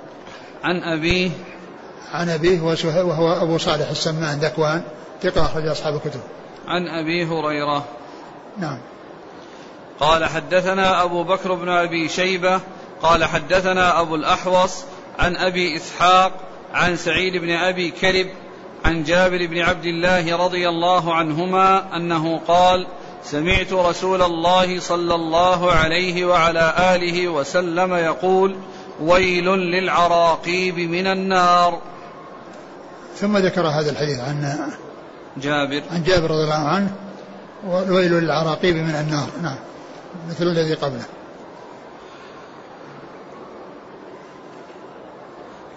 [0.64, 1.30] عن أبيه.
[2.12, 4.82] عن أبيه وهو أبو صالح السمان ذكوان
[5.22, 6.20] ثقة أخرج أصحاب الكتب.
[6.66, 7.84] عن أبي هريرة.
[8.58, 8.78] نعم.
[10.00, 12.60] قال حدثنا أبو بكر بن أبي شيبة
[13.02, 14.84] قال حدثنا أبو الأحوص
[15.18, 16.32] عن أبي إسحاق
[16.74, 18.26] عن سعيد بن أبي كرب
[18.84, 22.86] عن جابر بن عبد الله رضي الله عنهما أنه قال
[23.24, 28.56] سمعت رسول الله صلى الله عليه وعلى آله وسلم يقول
[29.00, 31.78] ويل للعراقيب من النار.
[33.16, 34.70] ثم ذكر هذا الحديث عن
[35.36, 35.82] جابر.
[35.90, 36.92] عن جابر رضي الله عنه
[37.66, 39.28] ويل للعراقيب من النار.
[39.42, 39.58] نعم
[40.30, 41.04] مثل الذي قبله.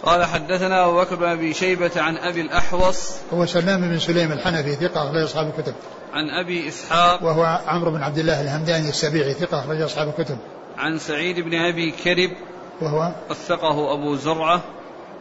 [0.04, 3.18] قال حدثنا أبو بكر بن أبي شيبة عن أبي الأحوص.
[3.34, 5.74] هو سلام بن سليم الحنفي ثقة أخرج أصحاب الكتب.
[6.14, 7.24] عن أبي إسحاق.
[7.24, 10.38] وهو عمرو بن عبد الله الهمداني السبيعي ثقة أخرج أصحاب الكتب.
[10.78, 12.32] عن سعيد بن أبي كرب.
[12.82, 14.62] وهو؟ وثقه أبو زرعة.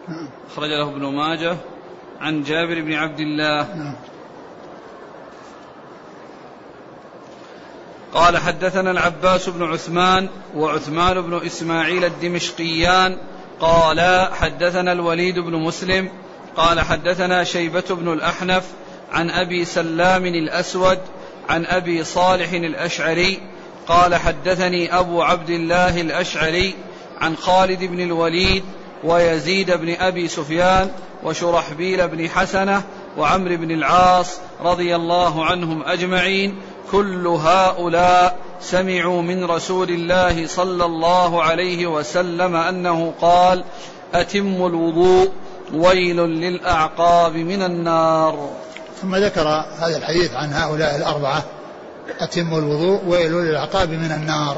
[0.08, 0.28] نعم.
[0.52, 1.56] أخرج له ابن ماجه.
[2.20, 3.76] عن جابر بن عبد الله.
[3.76, 3.96] نعم.
[8.14, 13.18] قال حدثنا العباس بن عثمان وعثمان بن إسماعيل الدمشقيان
[13.60, 16.08] قال حدثنا الوليد بن مسلم
[16.56, 18.64] قال حدثنا شيبة بن الأحنف
[19.12, 20.98] عن أبي سلام الأسود
[21.48, 23.40] عن أبي صالح الأشعري
[23.86, 26.74] قال حدثني أبو عبد الله الأشعري
[27.20, 28.62] عن خالد بن الوليد
[29.04, 30.90] ويزيد بن أبي سفيان
[31.22, 32.82] وشرحبيل بن حسنة
[33.18, 36.54] وعمرو بن العاص رضي الله عنهم أجمعين
[36.92, 43.64] كل هؤلاء سمعوا من رسول الله صلى الله عليه وسلم أنه قال
[44.14, 45.28] أتم الوضوء
[45.74, 48.50] ويل للأعقاب من النار.
[49.02, 49.48] ثم ذكر
[49.78, 51.44] هذا الحديث عن هؤلاء الأربعة
[52.20, 54.56] أتم الوضوء ويل للأعقاب من النار.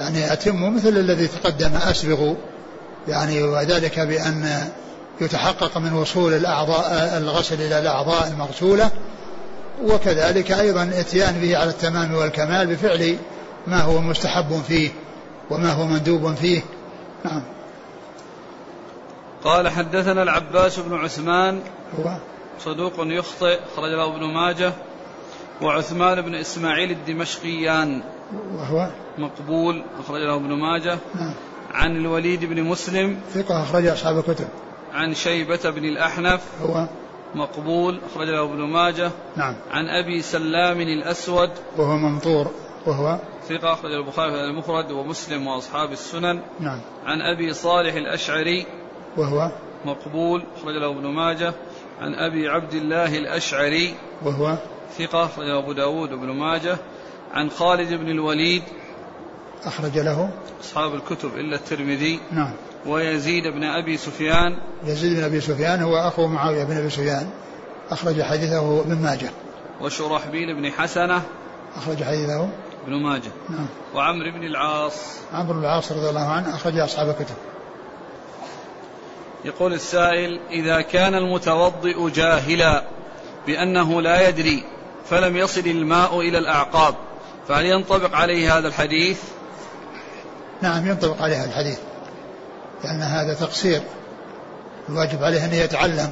[0.00, 2.34] يعني أتم مثل الذي تقدم اسبغوا
[3.08, 4.68] يعني وذلك بأن
[5.20, 8.90] يتحقق من وصول الأعضاء الغسل إلى الأعضاء المغسولة
[9.82, 13.16] وكذلك أيضا إتيان به على التمام والكمال بفعل
[13.66, 14.90] ما هو مستحب فيه
[15.50, 16.62] وما هو مندوب فيه.
[17.24, 17.42] نعم.
[19.44, 21.60] قال حدثنا العباس بن عثمان
[21.98, 22.16] هو
[22.64, 24.72] صدوق يخطئ خرج له ابن ماجه
[25.62, 28.02] وعثمان بن إسماعيل الدمشقيان.
[28.54, 30.98] وهو مقبول أخرج له ابن ماجه.
[31.14, 31.34] نعم.
[31.74, 33.18] عن الوليد بن مسلم.
[33.34, 34.48] ثقة أخرج أصحاب الكتب.
[34.94, 36.40] عن شيبة بن الأحنف.
[36.62, 36.88] هو
[37.34, 39.10] مقبول أخرج له ابن ماجه.
[39.36, 39.54] نعم.
[39.70, 41.50] عن أبي سلام الأسود.
[41.76, 42.50] وهو ممطور
[42.86, 46.40] وهو ثقة أخرج البخاري في المفرد ومسلم وأصحاب السنن.
[46.60, 46.80] نعم.
[47.06, 48.66] عن أبي صالح الأشعري.
[49.16, 49.52] وهو
[49.84, 51.54] مقبول أخرج له ابن ماجه.
[52.00, 53.94] عن أبي عبد الله الأشعري.
[54.24, 54.58] وهو
[54.98, 56.76] ثقة أخرج أبو داود وابن ماجه.
[57.34, 58.62] عن خالد بن الوليد.
[59.64, 62.52] أخرج له أصحاب الكتب إلا الترمذي نعم.
[62.86, 64.58] ويزيد بن أبي سفيان.
[64.84, 67.30] يزيد بن أبي سفيان هو أخو معاوية بن أبي سفيان.
[67.90, 69.30] أخرج حديثه ابن ماجه.
[69.80, 71.22] وشرحبيل بن حسنة
[71.76, 72.48] أخرج حديثه
[72.84, 73.30] ابن ماجه.
[73.50, 73.66] نعم.
[73.94, 74.94] وعمرو بن العاص.
[75.32, 77.34] عمرو بن العاص رضي الله عنه أخرج أصحاب الكتب.
[79.44, 82.84] يقول السائل إذا كان المتوضئ جاهلا
[83.46, 84.64] بأنه لا يدري
[85.10, 86.94] فلم يصل الماء إلى الأعقاب
[87.48, 89.18] فهل ينطبق عليه هذا الحديث؟
[90.62, 91.78] نعم ينطبق عليه الحديث
[92.84, 93.82] لأن هذا تقصير.
[94.88, 96.10] الواجب عليه أن يتعلم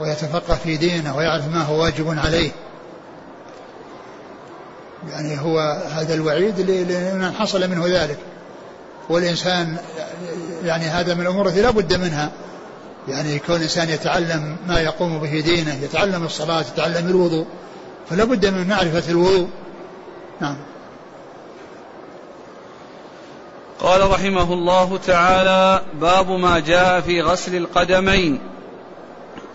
[0.00, 2.50] ويتفقه في دينه ويعرف ما هو واجب عليه.
[5.10, 8.18] يعني هو هذا الوعيد لمن حصل منه ذلك.
[9.08, 9.76] والإنسان
[10.64, 12.30] يعني هذا من الأمور التي لا بد منها.
[13.08, 17.46] يعني كون الإنسان يتعلم ما يقوم به دينه يتعلم الصلاة يتعلم الوضوء
[18.10, 19.48] فلا بد من معرفة الوضوء.
[20.40, 20.56] نعم.
[23.82, 28.40] قال رحمه الله تعالى باب ما جاء في غسل القدمين.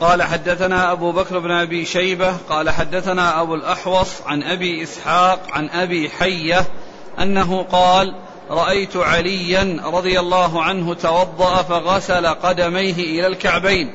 [0.02, 5.70] قال حدثنا أبو بكر بن أبي شيبة قال حدثنا أبو الأحوص عن أبي إسحاق عن
[5.70, 6.66] أبي حية
[7.20, 8.16] أنه قال
[8.50, 13.94] رأيت عليا رضي الله عنه توضأ فغسل قدميه إلى الكعبين.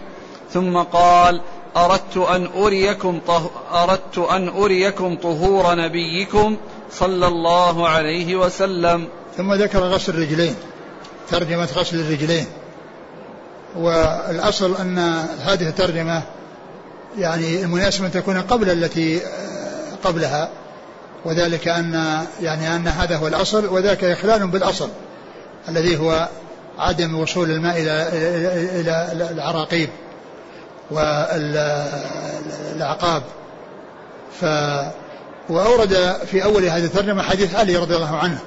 [0.50, 1.40] ثم قال
[1.76, 6.56] أردت أن أريكم طه أردت أن أريكم طهور نبيكم
[6.90, 9.08] صلى الله عليه وسلم.
[9.36, 10.54] ثم ذكر غسل الرجلين
[11.30, 12.46] ترجمة غسل الرجلين.
[13.76, 14.98] والأصل أن
[15.44, 16.22] هذه الترجمة
[17.18, 19.20] يعني المناسبة أن تكون قبل التي
[20.04, 20.48] قبلها
[21.24, 24.88] وذلك أن يعني أن هذا هو الأصل وذاك إخلال بالأصل
[25.68, 26.28] الذي هو
[26.78, 28.08] عدم وصول الماء إلى
[28.80, 29.88] إلى العراقيب
[30.90, 32.12] والأعقاب.
[34.40, 34.44] ف
[35.48, 38.38] وأورد في أول هذه الترجمة حديث علي رضي الله عنه.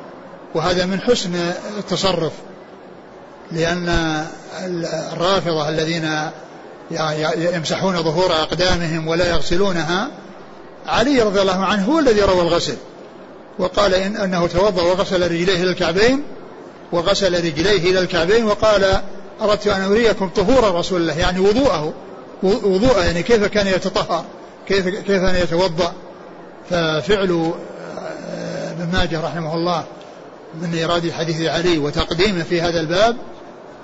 [0.56, 1.36] وهذا من حسن
[1.78, 2.32] التصرف
[3.52, 3.90] لأن
[5.14, 6.10] الرافضة الذين
[7.38, 10.12] يمسحون ظهور أقدامهم ولا يغسلونها
[10.88, 12.76] علي رضي الله عنه هو الذي روى الغسل
[13.60, 16.24] وقال إن أنه توضأ وغسل رجليه إلى الكعبين
[16.92, 19.02] وغسل رجليه إلى الكعبين وقال
[19.42, 21.94] أردت أن أريكم طهور رسول الله يعني وضوءه
[22.44, 24.26] وضوءه يعني كيف كان يتطهر
[24.68, 25.94] كيف كيف كان يتوضأ
[26.70, 27.54] ففعل
[28.30, 29.84] آه، ابن ماجه رحمه الله
[30.62, 33.18] من إيراد حديث علي وتقديمه في هذا الباب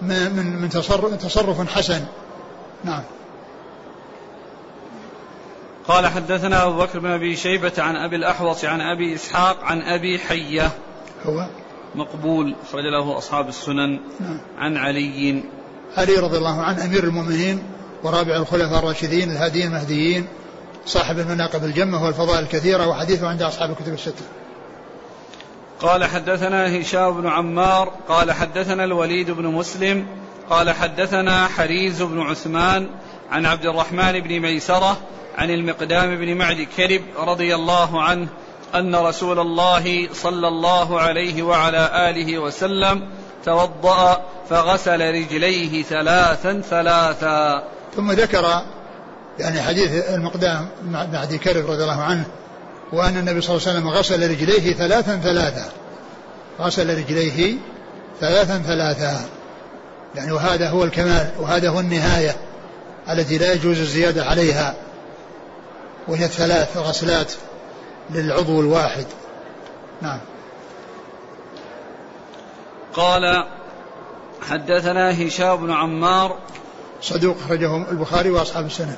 [0.02, 2.06] من من تصرف, تصرف حسن.
[2.84, 3.04] نعم.
[5.88, 10.20] قال حدثنا أبو بكر بن أبي شيبة عن أبي الأحوص عن أبي إسحاق عن أبي
[10.20, 10.72] حية.
[11.26, 11.48] هو
[11.96, 14.00] مقبول أخرج له أصحاب السنن.
[14.20, 14.42] نعم.
[14.58, 15.44] عن علي.
[15.98, 17.64] علي رضي الله عنه أمير المؤمنين
[18.04, 20.28] ورابع الخلفاء الراشدين الهاديين المهديين
[20.86, 24.26] صاحب المناقب الجمة والفضائل الكثيرة وحديثه عند أصحاب الكتب الستة.
[25.82, 30.06] قال حدثنا هشام بن عمار قال حدثنا الوليد بن مسلم
[30.50, 32.88] قال حدثنا حريز بن عثمان
[33.32, 34.98] عن عبد الرحمن بن ميسرة
[35.38, 38.28] عن المقدام بن معد كرب رضي الله عنه
[38.76, 43.10] أن رسول الله صلى الله عليه وعلى آله وسلم
[43.46, 47.64] توضأ فغسل رجليه ثلاثا ثلاثا.
[47.96, 48.46] ثم ذكر
[49.40, 52.26] يعني حديث المقدام معدي كرب رضي الله عنه
[52.94, 55.70] وأن النبي صلى الله عليه وسلم غسل رجليه ثلاثا ثلاثا.
[56.60, 57.58] غسل رجليه
[58.20, 59.26] ثلاثا ثلاثا.
[60.16, 62.36] يعني وهذا هو الكمال وهذا هو النهاية
[63.10, 64.76] التي لا يجوز الزيادة عليها.
[66.08, 67.34] وهي ثلاث غسلات
[68.10, 69.06] للعضو الواحد.
[70.02, 70.20] نعم.
[72.94, 73.46] قال
[74.50, 76.38] حدثنا هشام بن عمار.
[77.02, 78.98] صدوق أخرجه البخاري وأصحاب السنة.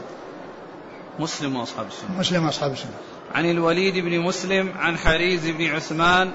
[1.19, 2.19] مسلم وأصحاب السنة.
[2.19, 3.12] مسلم وأصحاب السنة.
[3.33, 6.31] عن الوليد بن مسلم عن حريز بن عثمان.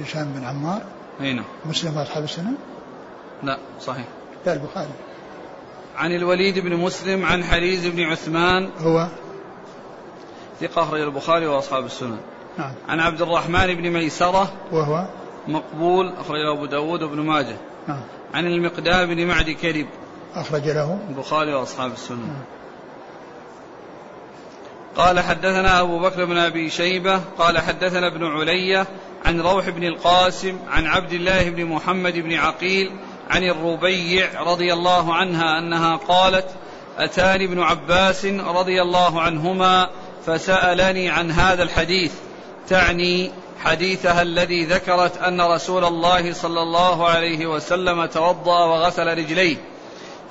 [0.00, 0.82] هشام بن عمار.
[1.20, 1.44] أي نعم.
[1.66, 2.52] مسلم واصحاب السنة؟
[3.42, 4.06] لا صحيح.
[4.46, 4.88] لا البخاري.
[5.96, 8.70] عن الوليد بن مسلم عن حريز بن عثمان.
[8.78, 9.08] هو؟
[10.60, 12.18] ثقة أخرج البخاري وأصحاب السنن
[12.58, 12.72] نعم.
[12.88, 14.52] عن عبد الرحمن بن ميسرة.
[14.72, 15.06] وهو؟
[15.48, 17.56] مقبول أخرج أبو داود وابن ماجه.
[17.88, 18.00] نعم.
[18.34, 19.86] عن المقدام بن معد كرب
[20.34, 22.42] أخرج له؟ البخاري وأصحاب السنن نعم.
[24.96, 28.86] قال حدثنا أبو بكر بن أبي شيبة قال حدثنا ابن علية
[29.24, 32.92] عن روح بن القاسم عن عبد الله بن محمد بن عقيل
[33.30, 36.46] عن الربيع رضي الله عنها أنها قالت
[36.98, 39.88] أتاني ابن عباس رضي الله عنهما
[40.26, 42.12] فسألني عن هذا الحديث.
[42.68, 43.30] تعني
[43.64, 49.56] حديثها الذي ذكرت أن رسول الله صلى الله عليه وسلم توضأ وغسل رجليه.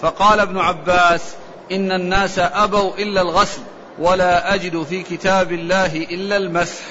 [0.01, 1.35] فقال ابن عباس
[1.71, 3.61] إن الناس أبوا إلا الغسل.
[3.99, 6.85] ولا أجد في كتاب الله إلا المسح.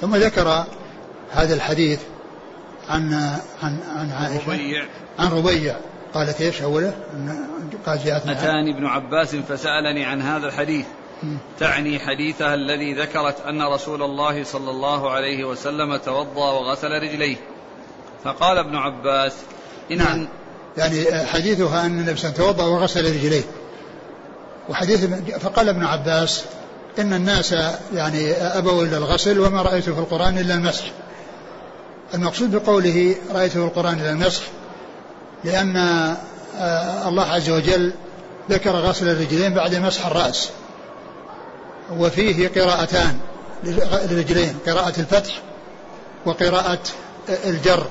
[0.00, 0.64] ثم ذكر
[1.30, 2.00] هذا الحديث
[2.88, 3.14] عن
[3.62, 4.52] عن عن عائشة.
[4.52, 4.84] ربيع.
[5.18, 5.76] عن ربيع.
[6.14, 6.94] قالت إيش أوله؟
[7.86, 10.86] قال جاءتنا أتاني ابن عباس فسألني عن هذا الحديث.
[11.58, 17.36] تعني حديثها الذي ذكرت أن رسول الله صلى الله عليه وسلم توضأ وغسل رجليه.
[18.24, 19.32] فقال ابن عباس
[19.90, 20.28] إن نعم.
[20.76, 23.42] يعني حديثها أن النبي صلى الله عليه وسلم توضأ وغسل رجليه.
[24.70, 25.04] وحديث
[25.40, 26.42] فقال ابن عباس
[26.98, 27.54] إن الناس
[27.94, 30.84] يعني أبوا إلا الغسل وما رأيته في القرآن إلا المسح
[32.14, 34.42] المقصود بقوله رأيته في القرآن إلا المسح
[35.44, 35.76] لأن
[36.58, 37.92] آه، الله عز وجل
[38.50, 40.50] ذكر غسل الرجلين بعد مسح الرأس.
[41.98, 43.18] وفيه قراءتان
[43.64, 45.32] للرجلين قراءة الفتح
[46.26, 46.82] وقراءة
[47.28, 47.86] الجر.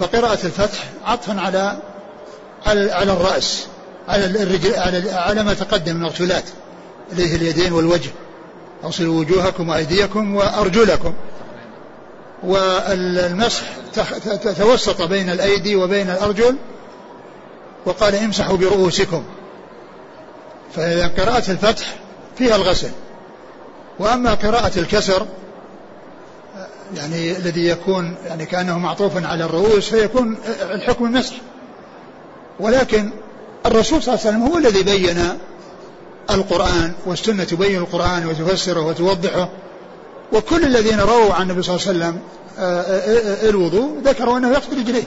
[0.00, 1.78] فقراءة الفتح عطفا على
[2.66, 3.66] على الرأس.
[4.08, 6.44] على الرجل على على ما تقدم من المغسولات
[7.12, 8.10] إليه اليدين والوجه.
[8.84, 11.14] أغسلوا وجوهكم وأيديكم وأرجلكم.
[12.42, 13.62] والمسح
[14.58, 16.56] توسط بين الأيدي وبين الأرجل
[17.86, 19.24] وقال امسحوا برؤوسكم.
[20.74, 21.94] فإذا قراءة الفتح
[22.38, 22.90] فيها الغسل.
[23.98, 25.26] وأما قراءة الكسر
[26.96, 31.34] يعني الذي يكون يعني كأنه معطوف على الرؤوس فيكون الحكم المسح.
[32.60, 33.10] ولكن
[33.66, 35.18] الرسول صلى الله عليه وسلم هو الذي بين
[36.30, 39.48] القرآن والسنة تبين القرآن وتفسره وتوضحه.
[40.32, 42.20] وكل الذين رووا عن النبي صلى الله عليه وسلم
[42.58, 45.04] آه، آه، آه، الوضوء ذكروا أنه يغسل رجليه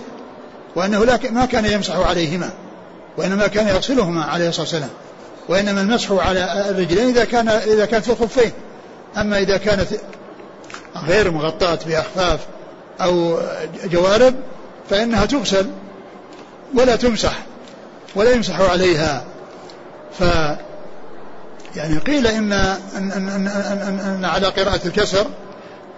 [0.76, 2.50] وأنه ما كان يمسح عليهما
[3.18, 4.90] وإنما كان يغسلهما عليه الصلاة والسلام
[5.50, 8.52] وإنما المسح على الرجلين إذا كان إذا كانت في الخفين.
[9.18, 9.88] أما إذا كانت
[11.08, 12.40] غير مغطاة بأخفاف
[13.02, 13.40] أو
[13.86, 14.36] جوارب
[14.90, 15.70] فإنها تغسل
[16.74, 17.49] ولا تمسح.
[18.16, 19.24] ولا يمسح عليها.
[20.20, 20.24] ف
[21.76, 25.28] يعني قيل إن أن, أن, أن, أن, على قراءة الكسر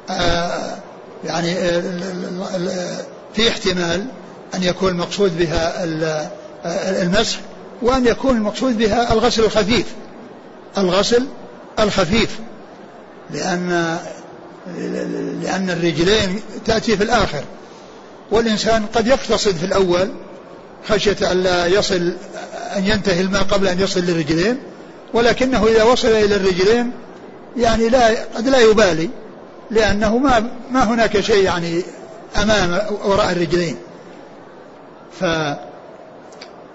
[0.09, 0.77] آه
[1.25, 1.55] يعني
[3.33, 4.05] في احتمال
[4.55, 5.83] أن يكون المقصود بها
[7.03, 7.39] المسح
[7.81, 9.85] وأن يكون المقصود بها الغسل الخفيف.
[10.77, 11.27] الغسل
[11.79, 12.39] الخفيف.
[13.29, 13.97] لأن
[15.41, 17.43] لأن الرجلين تأتي في الآخر.
[18.31, 20.11] والإنسان قد يقتصد في الأول
[20.89, 22.13] خشية أن لا يصل
[22.75, 24.57] أن ينتهي الماء قبل أن يصل للرجلين
[25.13, 26.91] ولكنه إذا وصل إلى الرجلين
[27.57, 29.09] يعني لا قد لا يبالي
[29.71, 31.83] لأنه ما ما هناك شيء يعني
[32.41, 33.77] أمام وراء الرجلين.
[35.19, 35.25] ف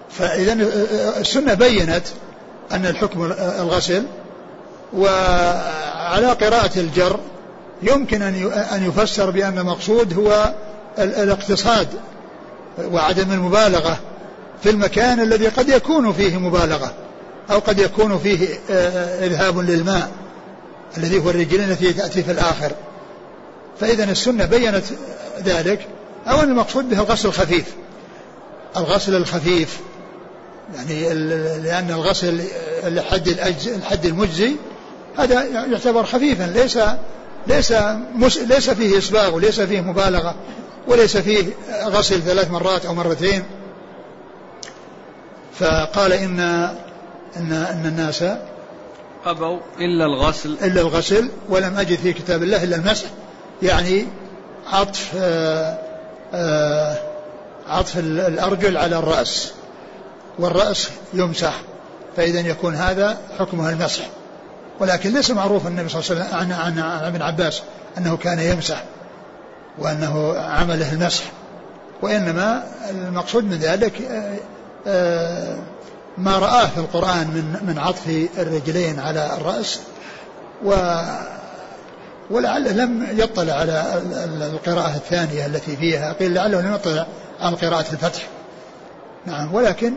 [0.09, 0.53] فإذا
[1.19, 2.03] السنة بينت
[2.71, 4.03] أن الحكم الغسل
[4.93, 7.19] وعلى قراءة الجر
[7.83, 10.53] يمكن أن يفسر بأن المقصود هو
[10.99, 11.87] الاقتصاد.
[12.77, 13.99] وعدم المبالغة
[14.63, 16.93] في المكان الذي قد يكون فيه مبالغة
[17.51, 20.11] أو قد يكون فيه آه، إذهاب للماء
[20.97, 22.71] الذي هو الرجلين التي تأتي في الآخر.
[23.79, 24.85] فإذا السنة بينت
[25.43, 25.87] ذلك
[26.27, 27.65] أو أن المقصود به الغسل الخفيف.
[28.77, 29.79] الغسل الخفيف
[30.75, 31.13] يعني
[31.59, 32.41] لأن الغسل
[32.83, 33.27] الحد
[33.75, 34.55] الحد المجزي
[35.17, 36.79] هذا يعتبر خفيفا ليس
[37.47, 37.73] ليس
[38.47, 40.35] ليس فيه إسباغ وليس فيه مبالغة.
[40.87, 41.45] وليس فيه
[41.83, 43.43] غسل ثلاث مرات أو مرتين.
[45.59, 46.39] فقال إن
[47.37, 48.23] إن إن الناس
[49.25, 50.57] أبوا إلا الغسل.
[50.63, 53.05] إلا الغسل ولم أجد في كتاب الله إلا المسح.
[53.61, 54.07] يعني
[54.67, 55.77] عطف آآ آه،
[56.33, 56.97] آآ آه،
[57.67, 59.53] عطف الأرجل على الرأس
[60.39, 61.61] والرأس يمسح
[62.17, 64.09] فإذا يكون هذا حكمها المسح.
[64.79, 67.61] ولكن ليس معروف النبي صلى الله عليه وسلم عن, عن ابن عباس
[67.97, 68.83] أنه كان يمسح.
[69.79, 71.23] وأنه عمله المسح.
[72.01, 74.37] وإنما المقصود من ذلك آه،
[74.87, 75.57] آه،
[76.17, 79.79] ما رآه في القرآن من من عطف الرجلين على الرأس.
[80.65, 80.73] و
[82.29, 84.01] ولعله لم يطلع على
[84.53, 86.13] القراءة الثانية التي فيها.
[86.13, 87.05] قيل لعله لم يطلع
[87.41, 88.27] على قراءة الفتح.
[89.25, 89.93] نعم ولكن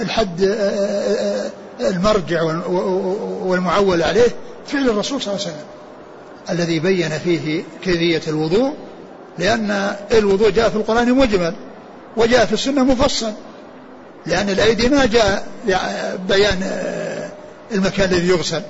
[0.00, 1.50] الحد آه،
[1.80, 2.42] المرجع
[3.42, 4.28] والمعول عليه
[4.66, 5.66] فعل الرسول صلى الله عليه وسلم
[6.50, 8.74] الذي بين فيه كيفية الوضوء
[9.38, 11.54] لأن الوضوء جاء في القرآن مجمل
[12.16, 13.32] وجاء في السنة مفصل
[14.26, 15.46] لأن الأيدي ما جاء
[16.28, 17.30] بيان آه،
[17.72, 18.62] المكان الذي يغسل.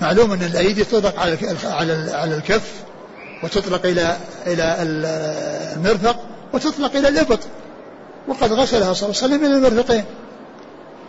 [0.00, 2.72] معلوم أن الأيدي تطلق على على على الكف
[3.42, 4.16] وتطلق إلى
[4.46, 4.76] إلى
[5.76, 6.16] المرفق
[6.52, 7.38] وتطلق إلى الإبط.
[8.28, 10.04] وقد غسلها صلى الله عليه وسلم إلى المرفقين.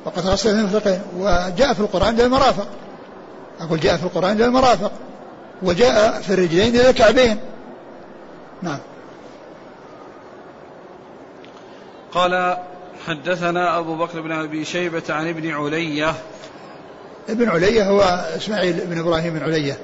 [0.05, 2.67] وقد غسل المرفقين وجاء في القرآن إلى المرافق.
[3.61, 4.91] أقول جاء في القرآن إلى المرافق
[5.63, 7.39] وجاء في الرجلين إلى الكعبين.
[8.61, 8.79] نعم.
[12.11, 12.57] قال
[13.07, 16.13] حدثنا أبو بكر بن أبي شيبة عن ابن علية.
[17.29, 18.01] ابن علية هو
[18.35, 19.77] إسماعيل بن إبراهيم بن علية.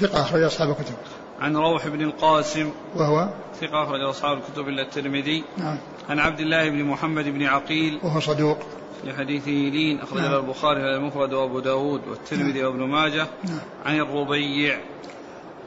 [0.00, 0.94] ثقة أخرج أصحاب الكتب.
[1.40, 2.72] عن روح بن القاسم.
[2.96, 3.28] وهو؟
[3.60, 5.44] ثقة أخرج أصحاب الكتب إلا الترمذي.
[5.56, 5.78] نعم.
[6.08, 7.98] عن عبد الله بن محمد بن عقيل.
[8.02, 8.58] وهو صدوق.
[9.02, 10.34] في حديث لين أخرج نعم.
[10.34, 12.66] البخاري المفرد وأبو داود والترمذي نعم.
[12.66, 13.26] وابن ماجه.
[13.44, 13.58] نعم.
[13.84, 14.78] عن الربيع.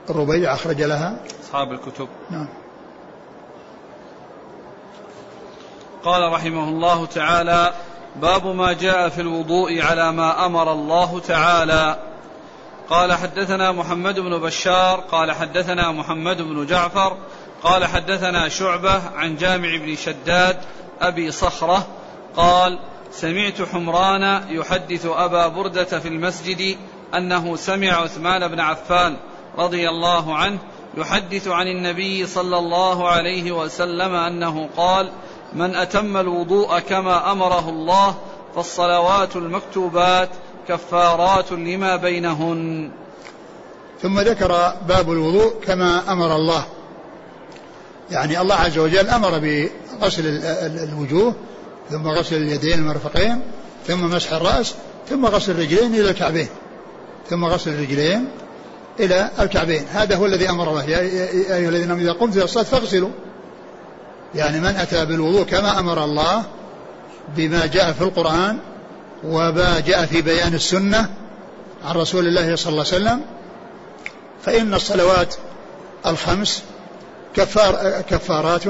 [0.10, 2.08] الربيع أخرج لها؟ أصحاب الكتب.
[2.30, 2.48] نعم.
[6.04, 7.74] قال رحمه الله تعالى
[8.22, 12.00] باب ما جاء في الوضوء على ما أمر الله تعالى.
[12.90, 17.18] قال حدثنا محمد بن بشار قال حدثنا محمد بن جعفر
[17.64, 20.58] قال حدثنا شعبة عن جامع بن شداد
[21.02, 21.88] أبي صخرة
[22.36, 22.80] قال
[23.12, 26.78] سمعت حمران يحدث أبا بردة في المسجد
[27.16, 29.18] أنه سمع عثمان بن عفان
[29.60, 30.58] رضي الله عنه
[30.98, 35.12] يحدث عن النبي صلى الله عليه وسلم أنه قال
[35.54, 38.16] من أتم الوضوء كما أمره الله
[38.56, 40.30] فالصلوات المكتوبات
[40.68, 42.92] كفارات لما بينهن.
[44.02, 46.66] ثم ذكر باب الوضوء كما أمر الله.
[48.12, 50.24] يعني الله عز وجل أمر بغسل
[50.90, 51.36] الوجوه
[51.90, 53.42] ثم غسل اليدين المرفقين
[53.88, 54.76] ثم مسح الرأس
[55.10, 56.48] ثم غسل الرجلين إلى الكعبين
[57.30, 58.30] ثم غسل الرجلين
[59.00, 59.86] إلى الكعبين.
[59.92, 61.00] هذا هو الذي أمر الله يا
[61.56, 63.10] أيها الذين آمنوا إذا قمتم إلى الصلاة فاغسلوا.
[64.36, 66.44] يعني من أتى بالوضوء كما أمر الله
[67.36, 68.58] بما جاء في القرآن
[69.24, 71.10] وما جاء في بيان السنة
[71.86, 73.22] عن رسول الله صلى الله عليه وسلم
[74.42, 75.36] فإن الصلوات
[76.06, 76.64] الخمس
[77.36, 78.64] كفار كفارات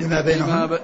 [0.00, 0.78] لما بينهن.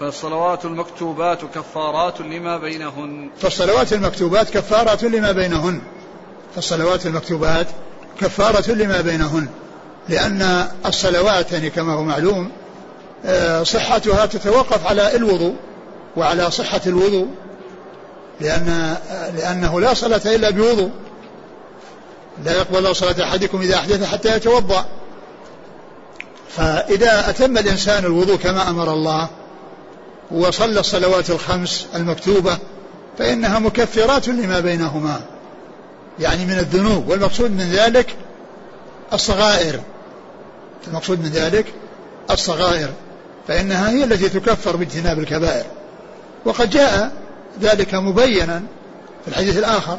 [0.00, 3.30] فالصلوات المكتوبات كفارات لما بينهن.
[3.38, 5.80] فالصلوات المكتوبات كفارة لما بينهن.
[6.54, 7.66] فالصلوات المكتوبات
[8.20, 9.48] كفارة لما بينهن
[10.08, 12.50] لأن الصلوات يعني كما هو معلوم
[13.26, 15.54] آه، صحتها تتوقف على الوضوء
[16.16, 17.26] وعلى صحة الوضوء
[18.40, 18.96] لأن
[19.36, 20.90] لأنه لا صلاة إلا بوضوء.
[22.44, 24.84] لا يقبل الله صلاة أحدكم إذا أحدث حتى يتوضأ.
[26.56, 29.28] فإذا أتم الإنسان الوضوء كما أمر الله
[30.30, 32.58] وصلى الصلوات الخمس المكتوبة
[33.18, 35.20] فإنها مكفرات لما بينهما.
[36.20, 38.16] يعني من الذنوب والمقصود من ذلك
[39.12, 39.80] الصغائر.
[40.88, 41.66] المقصود من ذلك
[42.30, 42.88] الصغائر.
[43.48, 45.64] فإنها هي التي تكفر باجتناب الكبائر.
[46.44, 47.12] وقد جاء
[47.62, 48.62] ذلك مبينا
[49.24, 49.98] في الحديث الآخر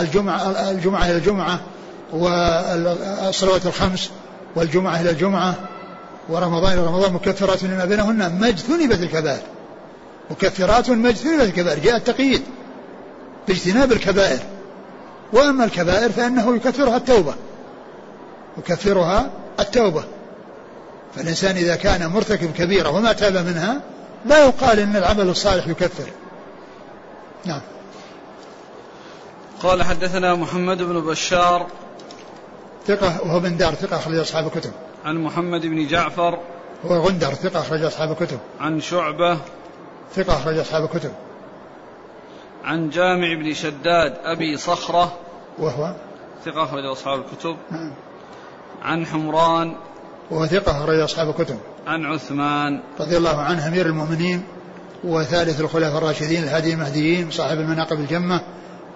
[0.00, 1.60] الجمعة الجمعة إلى الجمعة
[2.12, 4.10] والصلوات الخمس
[4.56, 5.54] والجمعة إلى الجمعة
[6.28, 9.42] ورمضان إلى رمضان مكفرات لما بينهن ما اجتنبت الكبائر.
[10.30, 11.78] مكفرات ما اجتنبت الكبائر.
[11.78, 12.42] جاء التقييد
[13.48, 14.38] باجتناب الكبائر.
[15.32, 17.34] وأما الكبائر فإنه يكفرها التوبة.
[18.58, 19.30] يكفرها
[19.60, 20.04] التوبة.
[21.16, 23.80] فالإنسان إذا كان مرتكب كبيرة وما تاب منها
[24.24, 26.10] لا يقال إن العمل الصالح يكفر.
[27.44, 27.60] نعم.
[29.62, 31.66] قال حدثنا محمد بن بشار.
[32.86, 34.72] ثقة وهو بن دار ثقة أخرج أصحاب الكتب.
[35.04, 36.38] عن محمد بن جعفر.
[36.86, 38.38] هو غندر ثقة أخرج أصحاب الكتب.
[38.60, 39.38] عن شعبة.
[40.16, 41.12] ثقة أخرج أصحاب الكتب.
[42.64, 45.16] عن جامع بن شداد أبي صخرة
[45.58, 45.94] وهو؟
[46.44, 47.56] ثقة أخرج أصحاب الكتب.
[47.70, 47.92] نعم.
[48.82, 49.76] عن حمران
[50.30, 51.58] وهو ثقة أخرج أصحاب الكتب.
[51.86, 52.82] عن عثمان.
[53.00, 54.44] رضي الله عنه أمير المؤمنين
[55.04, 58.40] وثالث الخلفاء الراشدين الهادي المهديين صاحب المناقب الجمة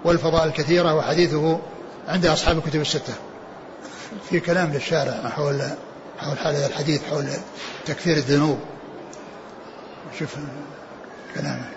[0.03, 1.59] والفضاء الكثيرة وحديثه
[2.07, 3.13] عند أصحاب الكتب الستة.
[4.29, 5.61] في كلام للشارع حول
[6.17, 7.25] حول هذا الحديث حول
[7.85, 8.59] تكفير الذنوب.
[10.19, 10.35] شوف
[11.35, 11.76] كلامه.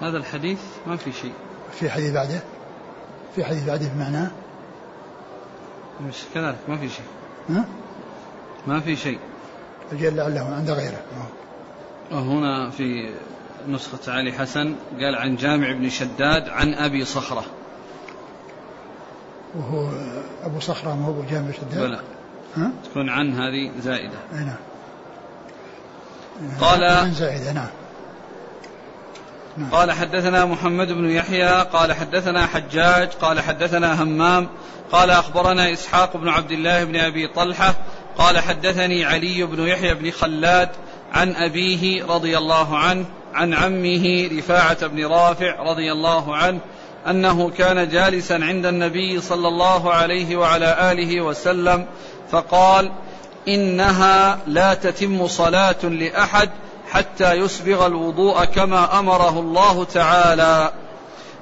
[0.00, 1.32] هذا الحديث ما في شيء.
[1.72, 2.40] في حديث بعده؟
[3.36, 4.30] في حديث بعده بمعناه
[6.08, 7.06] مش كذلك ما في شيء.
[7.50, 7.64] ها؟
[8.66, 9.18] ما في شيء.
[9.92, 11.02] أجل لعله عند غيره.
[12.12, 13.10] وهنا في
[13.68, 17.44] نسخة علي حسن قال عن جامع بن شداد عن أبي صخرة.
[19.54, 19.90] وهو
[20.42, 22.00] أبو صخرة ما هو جامع شداد؟ بلى.
[22.56, 24.18] ها؟ تكون عن هذه زائدة.
[24.32, 24.56] نعم.
[26.60, 27.68] قال عن زائدة نعم.
[29.58, 29.70] نعم.
[29.70, 34.48] قال حدثنا محمد بن يحيى قال حدثنا حجاج قال حدثنا همام
[34.92, 37.74] قال أخبرنا إسحاق بن عبد الله بن أبي طلحة
[38.18, 40.68] قال حدثني علي بن يحيى بن خلاد
[41.12, 43.04] عن أبيه رضي الله عنه
[43.34, 46.60] عن عمه رفاعة بن رافع رضي الله عنه
[47.10, 51.86] أنه كان جالسا عند النبي صلى الله عليه وعلى آله وسلم
[52.30, 52.92] فقال
[53.48, 56.50] إنها لا تتم صلاة لأحد
[56.86, 60.72] حتى يسبغ الوضوء كما أمره الله تعالى.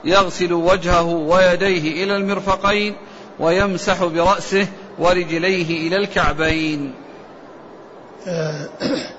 [0.04, 2.96] يغسل وجهه ويديه إلى المرفقين
[3.38, 4.66] ويمسح برأسه
[4.98, 6.94] ورجليه إلى الكعبين.
[8.28, 8.68] آه،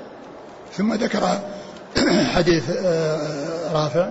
[0.77, 1.39] ثم ذكر
[2.33, 4.09] حديث آه، رافع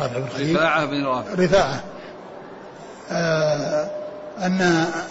[0.00, 0.56] رافع بن خليل.
[0.56, 1.34] رفاعة بن رافع.
[1.44, 1.84] رفاعة.
[3.10, 3.90] آه،
[4.38, 4.60] أن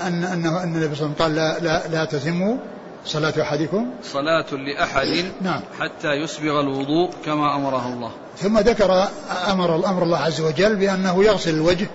[0.08, 2.58] أن أنه أن النبي صلى الله عليه وسلم قال لا لا لا تتموا
[3.06, 5.62] صلاة أحدكم؟ صلاة لأحد نعم.
[5.80, 8.12] حتى يسبغ الوضوء كما أمره الله.
[8.38, 9.08] ثم ذكر
[9.48, 11.88] أمر الأمر الله عز وجل بأنه يغسل الوجه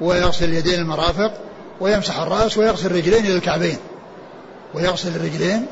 [0.00, 1.32] ويغسل اليدين المرافق
[1.80, 3.76] ويمسح الرأس ويغسل الرجلين إلى الكعبين.
[4.74, 5.66] ويغسل الرجلين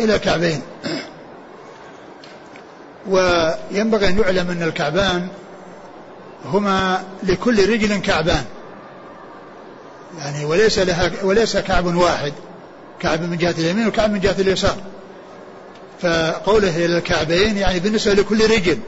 [0.00, 0.62] إلى الكعبين.
[3.08, 5.28] وينبغي أن يعلم أن الكعبان
[6.44, 8.44] هما لكل رجل كعبان.
[10.18, 12.32] يعني وليس لها وليس كعب واحد.
[13.00, 14.76] كعب من جهة اليمين وكعب من جهة اليسار.
[16.02, 18.78] فقوله إلى الكعبين يعني بالنسبة لكل رجل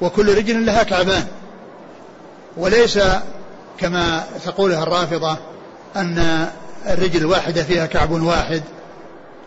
[0.00, 1.26] وكل رجل لها كعبان.
[2.56, 2.98] وليس
[3.78, 5.38] كما تقولها الرافضة
[5.96, 6.48] أن
[6.86, 8.62] الرجل الواحدة فيها كعب واحد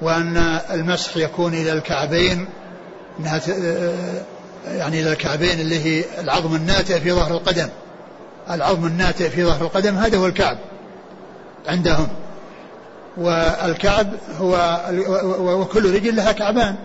[0.01, 0.37] وأن
[0.71, 2.47] المسح يكون إلى الكعبين
[3.19, 3.41] إنها
[4.67, 7.67] يعني إلى الكعبين اللي هي العظم الناتئ في ظهر القدم.
[8.49, 10.57] العظم الناتئ في ظهر القدم هذا هو الكعب
[11.67, 12.07] عندهم.
[13.17, 14.07] والكعب
[14.39, 14.79] هو
[15.61, 16.75] وكل رجل لها كعبان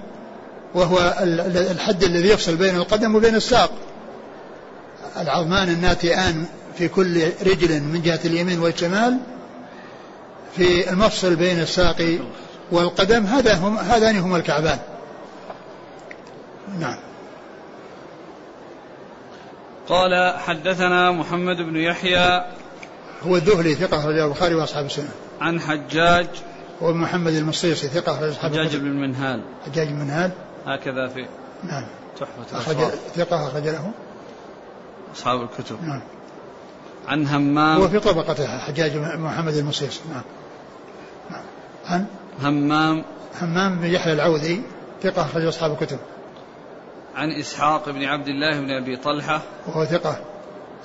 [0.74, 1.14] وهو
[1.70, 3.70] الحد الذي يفصل بين القدم وبين الساق.
[5.20, 6.44] العظمان الناتئان
[6.78, 9.18] في كل رجل من جهة اليمين والشمال
[10.56, 12.18] في المفصل بين الساق
[12.72, 14.78] والقدم هذا هم هذان هما الكعبان.
[16.78, 16.98] نعم.
[19.88, 22.44] قال حدثنا محمد بن يحيى
[23.26, 25.10] هو الذهلي ثقة أخرجه البخاري وأصحاب السنة.
[25.40, 26.26] عن حجاج
[26.82, 30.30] هو محمد المصيصي ثقة أخرج أصحاب حجاج بن المنهال حجاج بن المنهال
[30.66, 31.26] هكذا في
[31.64, 31.84] نعم.
[32.20, 32.76] تحفة أخرج
[33.14, 33.90] ثقة أخرج له.
[35.16, 35.82] أصحاب الكتب.
[35.82, 36.02] نعم.
[37.08, 37.80] عن همام.
[37.80, 40.00] هو في طبقة حجاج محمد المصيصي.
[40.10, 40.22] نعم.
[41.30, 41.44] نعم.
[41.86, 42.06] عن
[42.42, 43.04] همام.
[43.42, 44.62] همام بن يحيى العوذي
[45.02, 45.98] ثقة أخرج أصحاب الكتب.
[47.16, 49.42] عن إسحاق بن عبد الله بن أبي طلحة.
[49.66, 50.20] وهو ثقة.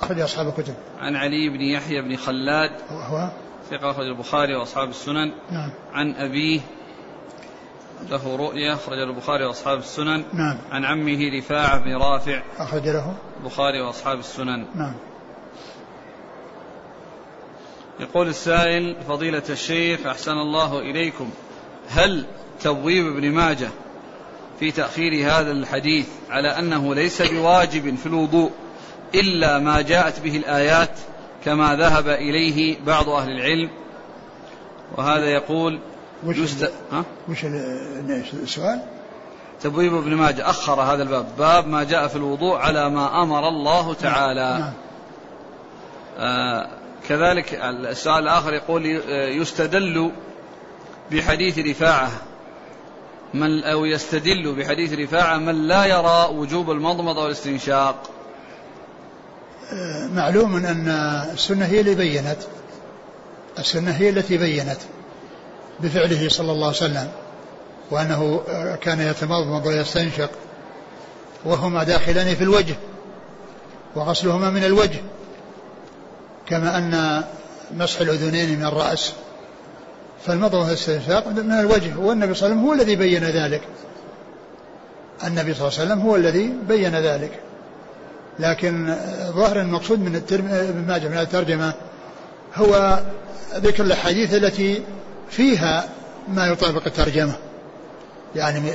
[0.02, 0.74] أخرج أصحاب الكتب.
[0.98, 2.70] عن علي بن يحيى بن خلاد.
[2.90, 3.30] وهو
[3.70, 5.32] ثقة أخرج البخاري وأصحاب السنن.
[5.50, 5.70] نعم.
[5.92, 6.60] عن أبيه.
[8.10, 10.24] له رؤية أخرج البخاري وأصحاب السنن.
[10.32, 10.58] نعم.
[10.72, 12.42] عن عمه رفاعة بن رافع.
[12.58, 14.66] أخرج له؟ البخاري وأصحاب السنن.
[14.74, 14.94] نعم.
[18.00, 21.30] يقول السائل فضيلة الشيخ أحسن الله إليكم.
[21.88, 22.26] هل
[22.60, 23.68] تبويب ابن ماجه
[24.60, 28.50] في تأخير هذا الحديث على أنه ليس بواجب في الوضوء؟
[29.20, 30.90] إلا ما جاءت به الآيات
[31.44, 33.70] كما ذهب إليه بعض أهل العلم.
[34.96, 35.80] وهذا يقول
[36.26, 36.72] وش يست...
[36.92, 38.82] ها؟ وش ال- السؤال؟
[39.60, 43.94] تبويب ابن ماجه أخر هذا الباب باب ما جاء في الوضوء على ما أمر الله
[43.94, 44.58] تعالى.
[44.60, 44.72] نعم.
[46.18, 46.68] آه
[47.08, 48.86] كذلك السؤال الآخر يقول
[49.40, 50.10] يستدل
[51.12, 52.10] بحديث رفاعة.
[53.34, 57.96] من أو يستدل بحديث رفاعة من لا يرى وجوب المضمضة والاستنشاق.
[60.14, 60.88] معلوم أن
[61.34, 62.38] السنة هي اللي بينت.
[63.58, 64.78] السنة هي التي بينت
[65.80, 67.08] بفعله صلى الله عليه وسلم
[67.90, 68.40] وأنه
[68.80, 70.30] كان يتمضمض ويستنشق
[71.44, 72.74] وهما داخلان في الوجه
[73.96, 75.00] وغسلهما من الوجه
[76.48, 77.24] كما أن
[77.76, 79.12] مسح الأذنين من الرأس
[80.26, 83.62] فالمضمضة والاستنشاق من الوجه والنبي صلى الله عليه وسلم هو الذي بين ذلك.
[85.24, 87.40] النبي صلى الله عليه وسلم هو الذي بين ذلك.
[88.38, 88.96] لكن
[89.30, 90.22] ظاهر المقصود من.
[90.32, 91.74] ابن ماجه من الترجمة
[92.54, 93.00] هو
[93.54, 94.82] ذكر الأحاديث التي
[95.30, 95.88] فيها
[96.28, 97.36] ما يطابق الترجمة
[98.36, 98.70] يعني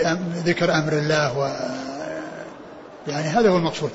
[0.46, 1.44] ذكر أمر الله و
[3.08, 3.92] يعني هذا هو المقصود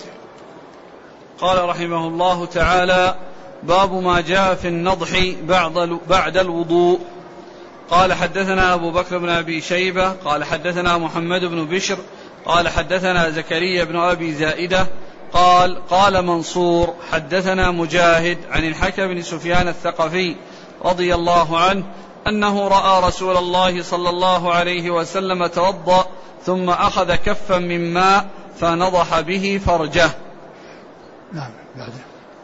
[1.39, 3.14] قال رحمه الله تعالى
[3.62, 7.01] باب ما جاء في النضح بعد بعد الوضوء
[7.91, 11.99] قال حدثنا أبو بكر بن أبي شيبة قال حدثنا محمد بن بشر
[12.45, 14.87] قال حدثنا زكريا بن أبي زائدة
[15.37, 20.37] قال قال منصور حدثنا مجاهد عن الحكم بن سفيان الثقفي
[20.84, 21.84] رضي الله عنه
[22.26, 26.07] أنه رأى رسول الله صلى الله عليه وسلم توضأ
[26.45, 28.26] ثم أخذ كفا من ماء
[28.61, 30.11] فنضح به فرجه.
[31.32, 31.93] نعم بعده.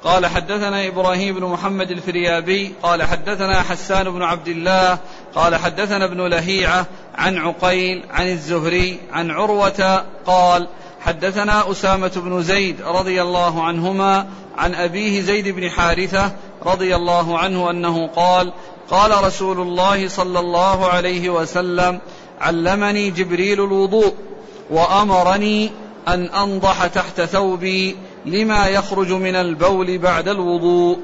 [0.04, 4.98] قال حدثنا إبراهيم بن محمد الفريابي قال حدثنا حسان بن عبد الله
[5.34, 10.68] قال حدثنا ابن لهيعة عن عقيل عن الزهري عن عروة قال
[11.04, 14.26] حدثنا أسامة بن زيد رضي الله عنهما
[14.56, 16.32] عن أبيه زيد بن حارثة
[16.66, 18.52] رضي الله عنه أنه قال
[18.90, 22.00] قال رسول الله صلى الله عليه وسلم
[22.40, 24.14] علمني جبريل الوضوء
[24.70, 25.70] وأمرني
[26.08, 27.96] أن أنضح تحت ثوبي
[28.26, 30.98] لما يخرج من البول بعد الوضوء.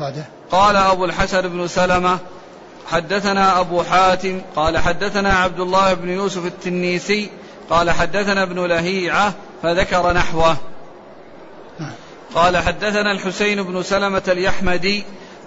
[0.00, 2.18] بعده؟ قال أبو الحسن بن سلمة
[2.86, 7.30] حدثنا أبو حاتم قال حدثنا عبد الله بن يوسف التنيسي
[7.70, 10.56] قال حدثنا ابن لهيعة فذكر نحوه.
[12.34, 15.04] قال حدثنا الحسين بن سلمة اليحمدي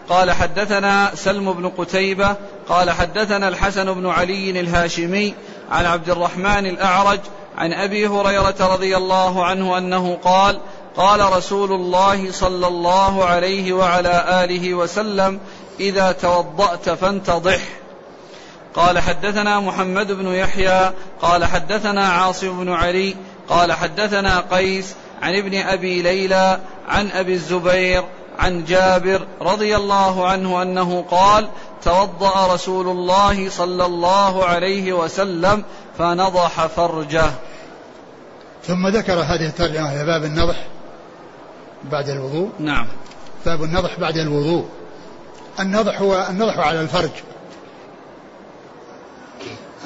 [0.10, 2.36] قال حدثنا سلم بن قتيبة
[2.70, 5.34] قال حدثنا الحسن بن علي الهاشمي
[5.72, 7.20] عن عبد الرحمن الأعرج
[7.58, 10.60] عن أبي هريرة رضي الله عنه أنه قال
[10.96, 15.40] قال رسول الله صلى الله عليه وعلى آله وسلم
[15.80, 17.60] إذا توضأت فانتضح.
[18.76, 20.92] قال حدثنا محمد بن يحيى
[21.22, 23.16] قال حدثنا عاصم بن علي
[23.50, 28.04] قال حدثنا قيس عن ابن أبي ليلى عن أبي الزبير
[28.40, 31.48] عن جابر رضي الله عنه أنه قال
[31.84, 35.64] توضأ رسول الله صلى الله عليه وسلم
[35.98, 37.32] فنضح فرجه.
[38.68, 40.56] ثم ذكر هذه الترجمة في باب النضح
[41.84, 42.50] بعد الوضوء.
[42.60, 42.88] نعم.
[43.46, 44.66] باب النضح بعد الوضوء.
[45.60, 47.12] النضح هو النضح على الفرج.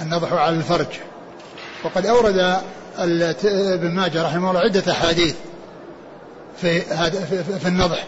[0.02, 0.88] النضح على الفرج.
[1.84, 2.62] وقد أورد
[2.98, 5.36] ابن ماجه رحمه الله عدة أحاديث
[6.62, 6.82] في
[7.60, 8.08] في النضح.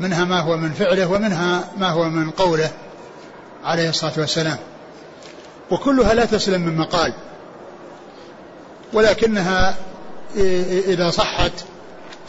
[0.00, 2.70] منها ما هو من فعله ومنها ما هو من قوله
[3.64, 4.58] عليه الصلاة والسلام.
[5.70, 7.12] وكلها لا تسلم من مقال.
[8.92, 9.74] ولكنها
[10.86, 11.52] إذا صحت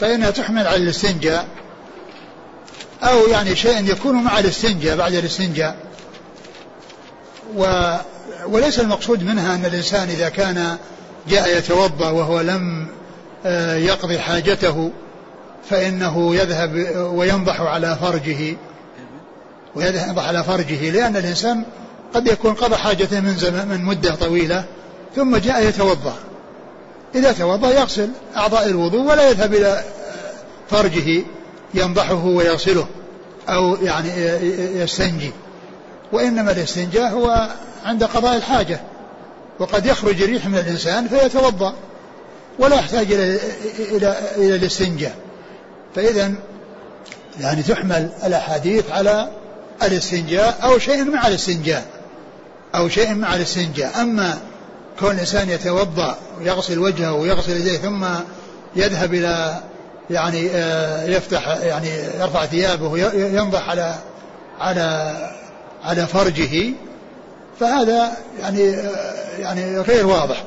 [0.00, 1.46] فإنها تحمل على الاستنجاء
[3.02, 5.76] أو يعني شيء يكون مع الاستنجاء بعد الاستنجاء.
[7.56, 7.94] و
[8.48, 10.76] وليس المقصود منها أن الإنسان إذا كان
[11.28, 12.86] جاء يتوضأ وهو لم
[13.46, 14.90] آه، يقضي حاجته
[15.70, 18.56] فإنه يذهب وينضح على فرجه.
[19.74, 21.62] وينضح على فرجه لأن الإنسان
[22.14, 24.64] قد يكون قضى حاجته من زمن من مدة طويلة
[25.16, 26.14] ثم جاء يتوضأ.
[27.14, 29.84] إذا توضأ يغسل أعضاء الوضوء ولا يذهب إلى
[30.70, 31.22] فرجه
[31.74, 32.86] ينضحه ويغسله
[33.48, 34.08] أو يعني
[34.82, 35.32] يستنجي.
[36.12, 37.48] وإنما الاستنجاء هو
[37.86, 38.80] عند قضاء الحاجة.
[39.58, 41.74] وقد يخرج الريح من الإنسان فيتوضأ
[42.58, 43.38] ولا يحتاج إلى
[43.78, 45.14] إلى إلى الاستنجاء.
[45.94, 46.32] فإذا
[47.40, 49.30] يعني تحمل الأحاديث على
[49.82, 51.84] الاستنجاء أو شيء مع الاستنجاء
[52.74, 54.00] أو شيء مع الاستنجاء.
[54.00, 54.38] أما
[55.00, 58.04] كون الإنسان يتوضأ ويغسل وجهه ويغسل يديه ثم
[58.76, 59.60] يذهب إلى
[60.10, 61.88] يعني آه، يفتح يعني
[62.20, 63.94] يرفع ثيابه وينضح على
[64.60, 65.16] على
[65.84, 66.72] على فرجه
[67.60, 68.60] فهذا يعني
[69.38, 70.44] يعني غير واضح.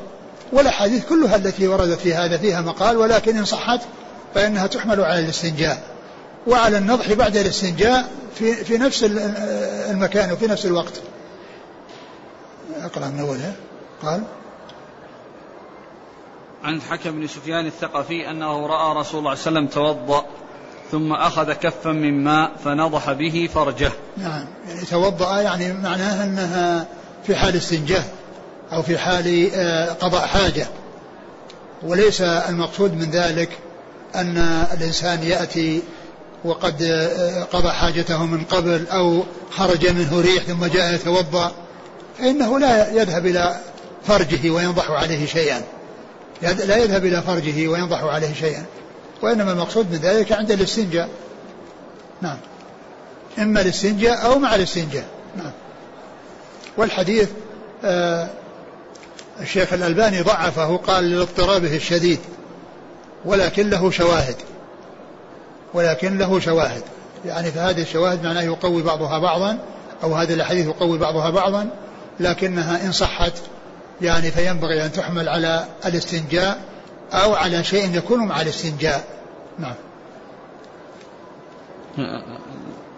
[0.51, 3.81] والأحاديث كلها التي وردت في هذا فيها مقال ولكن إن صحت
[4.35, 5.83] فإنها تحمل على الاستنجاء.
[6.47, 9.03] وعلى النضح بعد الاستنجاء في في نفس
[9.89, 10.93] المكان وفي نفس الوقت.
[12.81, 13.53] أقرأ من أولها.
[14.03, 14.23] قال
[16.63, 20.25] عن حكم بن سفيان الثقفي أنه رأى رسول الله صلى الله عليه وسلم توضأ
[20.91, 23.91] ثم أخذ كفا من ماء فنضح به فرجه.
[24.17, 26.87] نعم يعني توضأ يعني معناها أنها
[27.27, 28.03] في حال استنجاء
[28.73, 30.67] أو في حال آه، قضاء حاجة.
[31.83, 33.49] وليس المقصود من ذلك
[34.15, 34.37] أن
[34.73, 35.81] الإنسان يأتي
[36.45, 41.51] وقد آه، قضى حاجته من قبل أو خرج منه ريح ثم جاء يتوضأ
[42.19, 43.59] فإنه لا يذهب إلى
[44.07, 45.61] فرجه وينضح عليه شيئا.
[46.41, 48.65] لا يذهب إلى فرجه وينضح عليه شيئا.
[49.21, 51.09] وإنما المقصود من ذلك عند الاستنجاء.
[52.21, 52.37] نعم.
[53.39, 55.05] إما الاستنجاء أو مع الاستنجاء.
[55.37, 55.51] نعم.
[56.77, 57.29] والحديث
[57.83, 58.29] آه
[59.41, 62.19] الشيخ الألباني ضعفه قال لاضطرابه الشديد
[63.25, 64.35] ولكن له شواهد
[65.73, 66.83] ولكن له شواهد.
[67.25, 69.57] يعني فهذه الشواهد معناه يقوي بعضها بعضا
[70.03, 71.69] أو هذه الأحاديث يقوي بعضها بعضا
[72.19, 73.33] لكنها إن صحت
[74.01, 76.61] يعني فينبغي أن تحمل على الاستنجاء
[77.13, 79.03] أو على شيء يكون مع الاستنجاء.
[79.59, 79.75] نعم.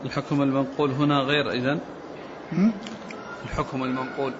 [0.06, 1.80] الحكم المنقول هنا غير إذن؟
[3.46, 4.34] الحكم المنقول.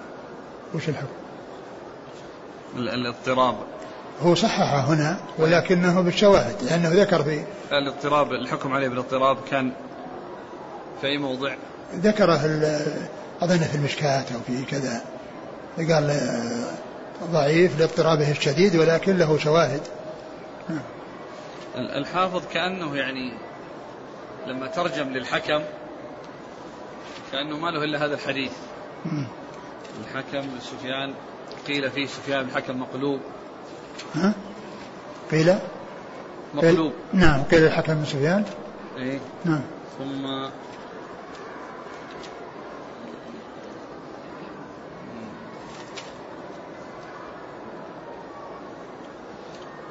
[0.74, 1.06] وش الحكم؟
[2.76, 3.56] الاضطراب.
[4.22, 9.72] هو صححه هنا ولكنه بالشواهد لأنه ذكر في الاضطراب الحكم عليه بالاضطراب كان
[11.00, 11.54] في أي موضع؟
[11.94, 12.40] ذكره
[13.42, 15.04] أظن في المشكاة أو في كذا.
[15.78, 16.20] قال
[17.24, 19.80] ضعيف لاضطرابه الشديد ولكن له شواهد.
[21.76, 23.32] الحافظ كأنه يعني
[24.46, 25.62] لما ترجم للحكم
[27.32, 28.52] كأنه ما له إلا هذا الحديث.
[30.00, 31.14] الحكم سفيان
[31.68, 33.20] قيل فيه سفيان الحكم مقلوب.
[34.14, 34.34] ها؟
[35.30, 35.58] قيل؟
[36.54, 36.92] مقلوب.
[37.12, 38.44] نعم قيل الحكم بن سفيان.
[38.98, 39.18] إيه.
[39.44, 39.62] نعم.
[39.98, 40.48] ثم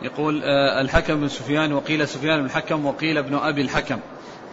[0.02, 4.00] يقول آه، الحكم بن سفيان وقيل سفيان بن الحكم وقيل ابن أبي الحكم.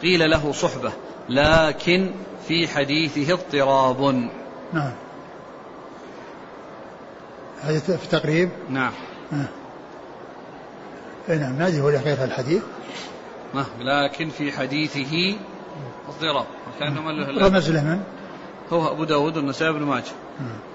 [0.03, 0.93] قيل له صحبة
[1.29, 2.11] لكن
[2.49, 4.29] في حديثه اضطراب.
[4.73, 4.93] نعم
[7.61, 8.93] هذا في التقريب نعم
[9.33, 9.49] آه.
[11.29, 12.63] أي نعم ما هو غير الحديث
[13.55, 15.37] ما لكن في حديثه
[16.09, 16.47] اضطراب
[16.77, 18.03] وكأنه من له رمز له من؟
[18.73, 20.69] هو أبو داود والنسائي بن ماجه آه.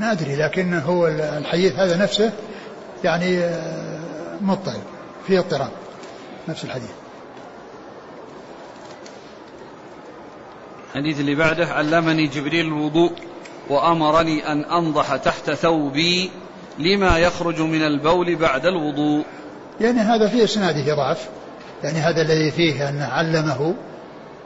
[0.00, 2.32] ما أدري لكن هو الحديث هذا نفسه
[3.04, 4.82] يعني آه، مضطرب
[5.26, 5.70] فيه اضطراب
[6.48, 6.90] نفس الحديث
[10.90, 13.12] الحديث اللي بعده علمني جبريل الوضوء
[13.68, 16.30] وأمرني أن أنضح تحت ثوبي
[16.78, 19.24] لما يخرج من البول بعد الوضوء.
[19.80, 21.28] يعني هذا في إسناده ضعف.
[21.82, 23.74] يعني هذا الذي فيه أنه علمه.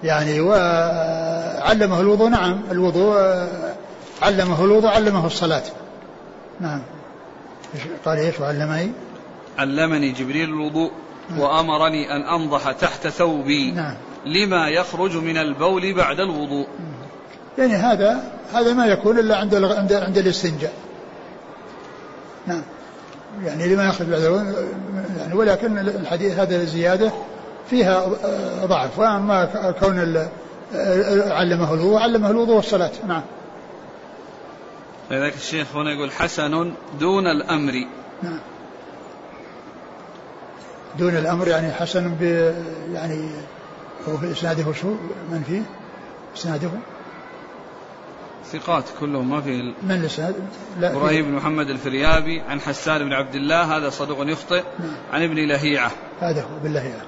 [0.03, 3.17] يعني وعلمه الوضوء نعم الوضوء
[4.23, 5.65] علمه الوضوء علمه الصلاة.
[6.61, 6.83] نعم.
[8.05, 8.93] قال إيش؟ وعلمني.
[9.59, 10.91] علمني جبريل الوضوء
[11.31, 11.41] نعم.
[11.41, 13.71] وأمرني أن أنضح تحت ثوبي.
[13.71, 13.95] نعم.
[14.27, 16.67] لما يخرج من البول بعد الوضوء.
[17.59, 20.73] يعني هذا هذا ما يكون إلا عند عند عند الاستنجاء.
[22.47, 22.63] نعم.
[23.45, 24.67] يعني لما يخرج بعد الوضوء
[25.19, 27.13] يعني ولكن الحديث هذا الزيادة
[27.71, 28.07] فيها
[28.65, 28.99] ضعف.
[28.99, 29.45] وأما
[29.81, 29.99] كون
[31.31, 32.93] علمه الوضوء علمه الوضوء والصلاة.
[33.07, 33.23] نعم.
[35.11, 37.73] لذلك الشيخ هنا يقول حسن دون الأمر.
[38.23, 38.41] نعم.
[40.99, 42.53] دون الأمر يعني حسن ب
[42.95, 43.31] يعني
[44.09, 44.89] هو في إسناده شو؟
[45.31, 45.63] من فيه؟
[46.37, 46.71] إسناده؟
[48.53, 50.35] ثقات كلهم ما في من الإسناد؟
[50.81, 54.97] لا إبراهيم بن محمد الفريابي عن حسان بن عبد الله هذا صدوق يخطئ نعم.
[55.13, 55.91] عن ابن لهيعة.
[56.21, 57.03] هذا هو ابن لهيعة.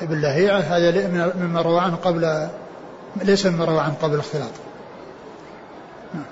[0.00, 2.48] ابن لهيعة هذا مما روى عنه قبل
[3.16, 4.52] ليس مما روى عنه قبل الاختلاط.
[6.14, 6.24] نعم.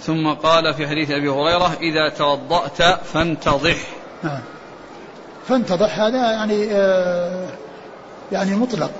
[0.00, 3.76] ثم قال في حديث أبي هريرة إذا توضأت فانتضح
[4.22, 4.40] نعم.
[5.48, 7.46] فانتضح هذا يعني آه
[8.32, 8.90] يعني مطلق.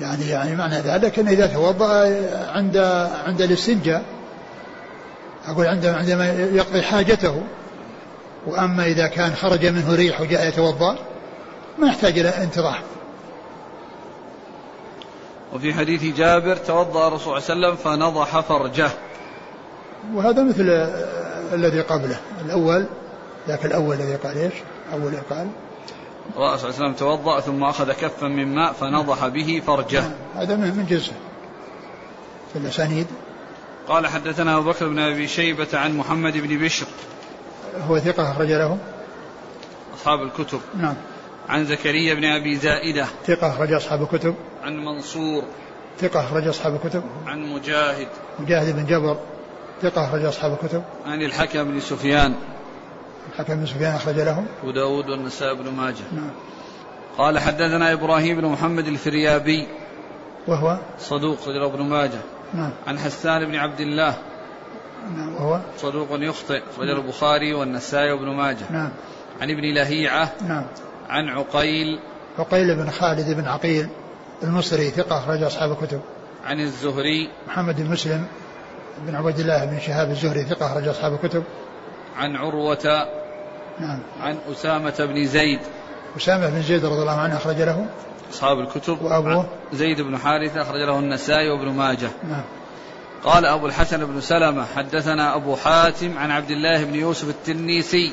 [0.00, 1.88] يعني يعني معنى ذلك انه إذا توضأ
[2.54, 2.76] عند
[3.26, 4.02] عند الاستنجاء
[5.46, 7.42] أقول عندما عندما يقضي حاجته
[8.46, 10.98] وأما إذا كان خرج منه ريح وجاء يتوضأ
[11.78, 12.80] ما يحتاج إلى انتظار.
[15.54, 18.90] وفي حديث جابر توضأ الرسول صلى الله عليه وسلم فنضح فرجه.
[20.14, 20.90] وهذا مثل
[21.52, 22.16] الذي قبله.
[22.44, 22.86] الأول
[23.48, 24.52] ذاك الأول الذي قال إيش؟
[24.92, 25.48] أول قال
[26.36, 30.04] رأى صلى الله عليه وسلم توضأ ثم أخذ كفا من ماء فنضح به فرجه.
[30.34, 31.12] هذا من جزء
[32.52, 33.06] في الأسانيد.
[33.88, 36.86] قال حدثنا أبو بكر بن أبي شيبة عن محمد بن بشر.
[37.88, 38.78] هو ثقة أخرج له.
[39.94, 40.60] أصحاب الكتب.
[40.80, 40.94] نعم.
[41.48, 43.06] عن زكريا بن أبي زائدة.
[43.26, 44.34] ثقة أخرج أصحاب الكتب.
[44.62, 45.44] عن منصور.
[46.00, 47.02] ثقة أخرج أصحاب الكتب.
[47.26, 48.08] عن مجاهد.
[48.38, 49.16] مجاهد بن جبر.
[49.82, 50.82] ثقة أخرج أصحاب الكتب.
[51.06, 52.34] عن الحكم بن سفيان.
[53.38, 56.04] الحكم بن سفيان أخرج له أبو داود والنسائي بن ماجه.
[56.12, 56.30] نعم.
[57.18, 59.66] قال حدثنا إبراهيم بن محمد الفريابي.
[60.48, 62.18] وهو؟ صدوق رجل ابن ماجه.
[62.54, 62.70] نعم.
[62.86, 64.14] عن حسان بن عبد الله.
[65.16, 68.64] نعم وهو؟ صدوق يخطئ رجل البخاري والنسائي وابن ماجه.
[68.70, 68.90] نعم.
[69.40, 70.32] عن ابن لهيعة.
[70.48, 70.64] نعم.
[71.08, 71.98] عن عقيل.
[72.38, 73.88] عقيل بن خالد بن عقيل
[74.42, 76.00] المصري ثقة أخرج أصحاب الكتب.
[76.46, 77.30] عن الزهري.
[77.48, 78.26] محمد بن مسلم
[79.06, 81.44] بن عبد الله بن شهاب الزهري ثقة أخرج أصحاب الكتب.
[82.16, 83.08] عن عروة.
[83.80, 83.98] نعم.
[84.20, 85.60] عن أسامة بن زيد.
[86.16, 87.86] أسامة بن زيد رضي الله عنه أخرج له؟
[88.32, 89.02] أصحاب الكتب.
[89.02, 92.08] وأبوه؟ زيد بن حارثة أخرج له النسائي وابن ماجه.
[92.28, 92.42] نعم.
[93.24, 98.12] قال أبو الحسن بن سلمة حدثنا أبو حاتم عن عبد الله بن يوسف التنيسي.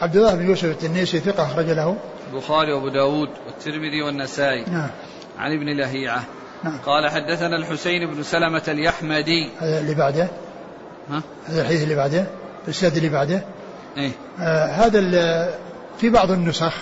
[0.00, 1.96] عبد الله بن يوسف التنيسي ثقة أخرج له؟
[2.32, 4.64] البخاري وأبو داود والترمذي والنسائي.
[4.64, 4.90] نعم.
[5.38, 6.24] عن ابن لهيعة.
[6.64, 6.78] نعم.
[6.86, 9.50] قال حدثنا الحسين بن سلمة اليحمدي.
[9.60, 10.28] هذا اللي بعده؟
[11.10, 12.26] ها؟ هذا الحديث اللي بعده؟
[12.64, 13.42] الإسناد اللي بعده؟
[13.96, 15.00] إيه؟ آه هذا
[15.98, 16.74] في بعض النسخ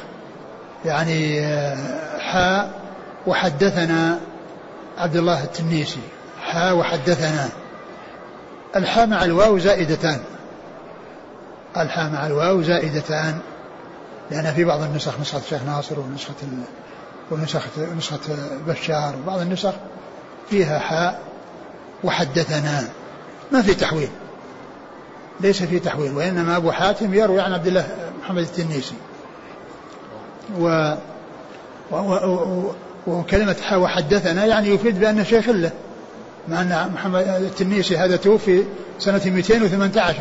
[0.84, 2.80] يعني آه حاء
[3.26, 4.20] وحدثنا
[4.98, 6.00] عبد الله التنيسي.
[6.42, 7.48] حاء وحدثنا.
[8.76, 10.20] الحاء مع الواو زائدتان.
[11.76, 13.38] الحاء مع الواو زائدتان.
[14.30, 16.34] لأن في بعض النسخ نسخة الشيخ ناصر ونسخة
[17.30, 18.18] ونسخة نسخة
[18.66, 19.72] بشار وبعض النسخ
[20.50, 21.20] فيها حاء
[22.04, 22.88] وحدثنا.
[23.52, 24.08] ما في تحويل.
[25.40, 27.86] ليس في تحويل وإنما أبو حاتم يروي عن عبد الله
[28.22, 28.94] محمد التنيسي.
[30.58, 30.94] و,
[31.90, 31.96] و...
[31.96, 32.72] و...
[33.06, 35.70] وكلمة وحدثنا يعني يفيد بأن شيخ له
[36.48, 38.64] مع أن محمد التنيسي هذا توفي
[38.98, 40.14] سنة 218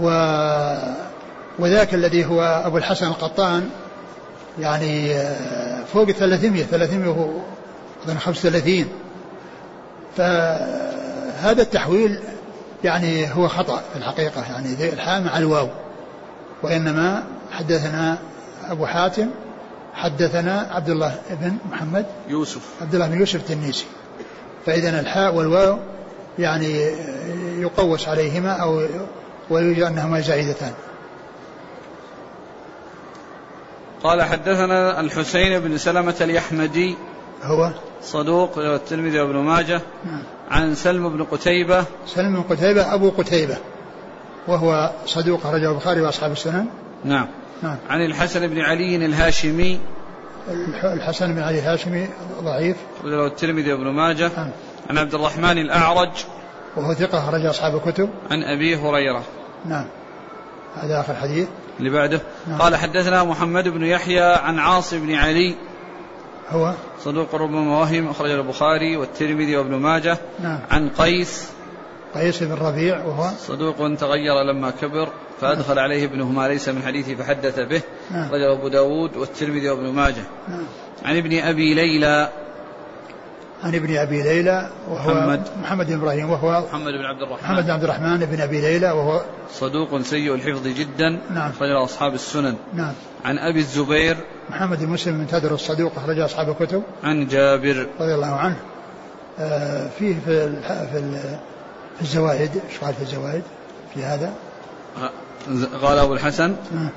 [0.00, 0.06] و
[1.58, 3.70] وذاك الذي هو أبو الحسن القطان
[4.58, 5.14] يعني
[5.92, 7.42] فوق 300 300
[8.06, 8.84] أظن 35
[10.16, 12.18] فهذا التحويل
[12.84, 15.68] يعني هو خطأ في الحقيقة يعني الحاء مع الواو.
[16.62, 18.18] وإنما حدثنا
[18.68, 19.30] أبو حاتم
[19.94, 22.60] حدثنا عبد الله بن محمد يوسف.
[22.80, 23.86] عبد الله بن يوسف التنيسي.
[24.66, 25.78] فإذا الحاء والواو
[26.38, 26.80] يعني
[27.58, 28.82] يقوس عليهما أو
[29.50, 30.72] ويوجد أنهما زائدتان.
[34.02, 36.96] قال حدثنا الحسين بن سلمة اليحمدي
[37.42, 37.70] هو
[38.02, 39.80] صدوق الترمذي وابن ماجه.
[40.04, 40.22] نعم.
[40.50, 41.84] عن سلم بن قتيبة.
[42.06, 43.56] سلم بن قتيبة أبو قتيبة
[44.48, 46.66] وهو صدوق أخرجه البخاري وأصحاب السنن.
[47.04, 47.26] نعم.
[47.62, 47.76] نعم.
[47.88, 49.80] عن الحسن بن علي الهاشمي.
[50.84, 52.08] الحسن بن علي الهاشمي
[52.42, 52.76] ضعيف.
[53.00, 54.30] أخرجه الترمذي وابن ماجه.
[54.36, 54.50] نعم.
[54.90, 56.12] عن عبد الرحمن الأعرج.
[56.76, 58.10] وهو ثقة أخرج أصحاب الكتب.
[58.30, 59.22] عن أبي هريرة.
[59.66, 59.84] نعم.
[60.76, 61.48] هذا آخر حديث.
[61.78, 62.20] اللي بعده.
[62.48, 62.58] نعم.
[62.58, 65.54] قال حدثنا محمد بن يحيى عن عاصم بن علي.
[66.50, 66.74] هو
[67.04, 70.18] صدوق ربما وهم أخرج البخاري والترمذي وابن ماجه.
[70.42, 70.58] نعم.
[70.70, 71.48] عن قيس.
[72.14, 75.08] قيس بن ربيع وهو صدوق تغير لما كبر
[75.40, 77.82] فأدخل عليه ابنه ما ليس من حديثه فحدث به.
[78.10, 78.24] نعم.
[78.24, 80.24] أخرجه أبو داود والترمذي وابن ماجه.
[80.48, 80.64] نعم.
[81.04, 82.28] عن ابن أبي ليلى
[83.64, 85.42] عن ابن أبي ليلى وهو محمد.
[85.62, 87.44] محمد بن إبراهيم وهو محمد بن عبد الرحمن.
[87.44, 91.18] محمد بن عبد الرحمن بن أبي ليلى وهو صدوق سيء الحفظ جدا.
[91.30, 91.50] نعم.
[91.50, 92.56] أخرجه أصحاب السنن.
[92.74, 92.92] نعم.
[93.24, 94.16] عن أبي الزبير.
[94.50, 96.82] محمد بن مسلم بن تدر الصدوق أخرج أصحاب الكتب.
[97.04, 97.86] عن جابر.
[98.00, 98.56] رضي الله عنه.
[99.38, 100.52] آه فيه في
[100.92, 101.38] في ال-
[101.96, 103.42] في الزوائد إيش قال في الزوائد
[103.94, 104.32] في هذا؟
[105.82, 106.50] قال أبو الحسن.
[106.50, 106.88] آه.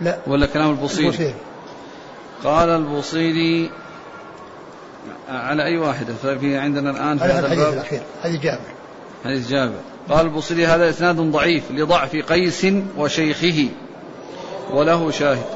[0.00, 0.18] لا.
[0.26, 1.34] ولا كلام البصيري البصيري
[2.44, 3.70] قال البوصيري
[5.28, 7.72] على أي واحدة؟ ففي عندنا الآن في على هذا الحديث الباب.
[7.72, 8.60] الأخير حديث جابر.
[9.24, 9.80] حديث جابر.
[10.08, 13.68] قال البصري هذا إسناد ضعيف لضعف قيس وشيخه
[14.70, 15.46] وله شاهد.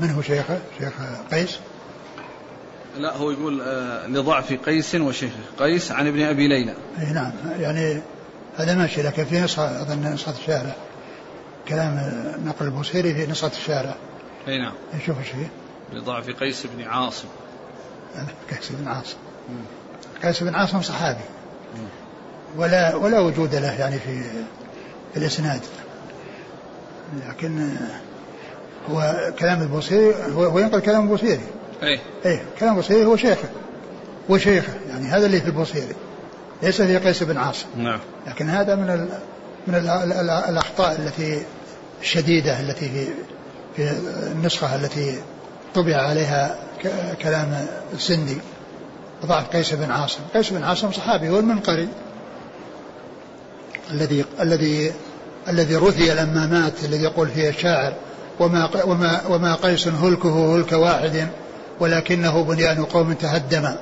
[0.00, 0.92] من هو شيخه؟ شيخ
[1.32, 1.58] قيس؟
[2.96, 5.40] لا هو يقول آه، لضعف قيس وشيخه.
[5.58, 6.74] قيس عن ابن أبي ليلى.
[6.98, 7.32] اي نعم.
[7.58, 8.02] يعني
[8.56, 10.74] هذا ماشي لكن في نسخة أظن نسخة الشارع.
[11.68, 11.98] كلام
[12.44, 13.94] نقل البوصيري في نسخة الشارع.
[14.48, 14.72] أي نعم.
[14.94, 15.61] نشوف إيش فيه.
[15.92, 17.28] لضعف قيس بن عاصم.
[18.50, 19.16] قيس بن عاصم.
[20.22, 21.24] قيس بن عاصم صحابي.
[22.56, 24.22] ولا ولا وجود له يعني في
[25.12, 25.60] في الإسناد.
[27.28, 27.76] لكن
[28.90, 31.42] هو كلام البوصيري هو, هو ينقل كلام البوصيري.
[31.82, 32.00] إيه.
[32.24, 33.48] إيه كلام البوصيري هو شيخه.
[34.28, 35.94] وشيخه يعني هذا اللي في البوصيري.
[36.62, 37.66] ليس في قيس بن عاصم.
[37.76, 38.00] نعم.
[38.26, 39.08] لكن هذا من ال
[39.66, 41.42] من ال ال الأخطاء التي
[42.00, 43.06] الشديده التي في
[43.76, 43.90] في
[44.32, 45.22] النسخة التي
[45.74, 46.58] طبع عليها
[47.22, 48.38] كلام السندي
[49.26, 50.20] ضعف قيس بن عاصم.
[50.34, 51.88] قيس بن عاصم صحابي هو المنقري.
[53.90, 54.92] الذي الذي
[55.48, 57.94] الذي رثي لما مات الذي يقول فيه الشاعر
[58.40, 61.28] وما وما وما قيس هلكه هلك واحد
[61.80, 63.74] ولكنه بنيان قوم تهدم.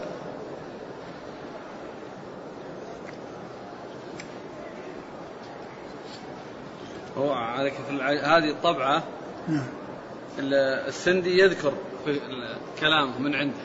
[7.19, 8.37] هو عليك في الع...
[8.37, 9.03] هذه الطبعة
[9.49, 9.80] نعم.
[10.39, 10.55] ال-
[10.89, 11.73] السندي يذكر
[12.05, 12.11] في
[12.75, 13.57] الكلام من عنده.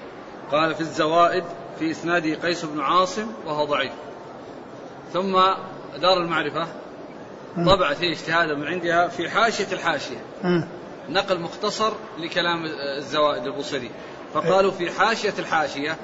[0.52, 1.44] قال في الزوائد
[1.80, 3.92] في إسناده قيس بن عاصم وهو ضعيف.
[5.14, 5.34] ثم
[6.02, 6.68] دار المعرفة
[7.66, 10.18] طبعت هي اجتهادا من عندها في حاشية الحاشية.
[11.10, 12.66] نقل مختصر لكلام
[12.98, 13.92] الزوائد البصري
[14.34, 15.98] فقالوا في حاشية الحاشية.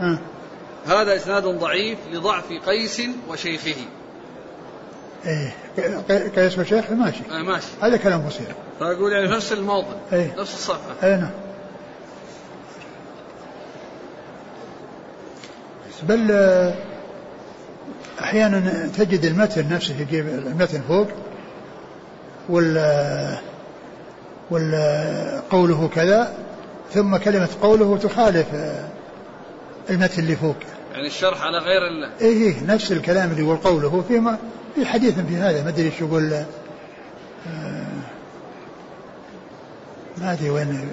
[0.85, 3.85] هذا إسناد ضعيف لضعف قيس وشيخه.
[5.25, 5.53] إيه.
[6.09, 7.19] قي- قيس وشيخ ماشي.
[7.31, 7.67] آه ماشي.
[7.81, 10.35] هذا كلام بصير فأقول يعني نفس الموضع إيه.
[10.37, 10.95] نفس الصفحة.
[11.03, 11.29] اي نعم.
[16.03, 16.73] بل آه،
[18.21, 21.07] أحيانا تجد المتن نفسه يجيب المتن فوق
[22.49, 23.37] وال
[24.51, 26.33] وال قوله كذا
[26.93, 28.87] ثم كلمة قوله تخالف آه،
[29.89, 30.55] المتن اللي فوق.
[30.93, 32.09] يعني الشرح على غير ال...
[32.21, 34.37] إيه إيه نفس الكلام اللي يقول قوله في ما
[34.75, 36.45] في حديث في هذا ما أدري إيش يقول آه،
[40.17, 40.89] ما أدري وين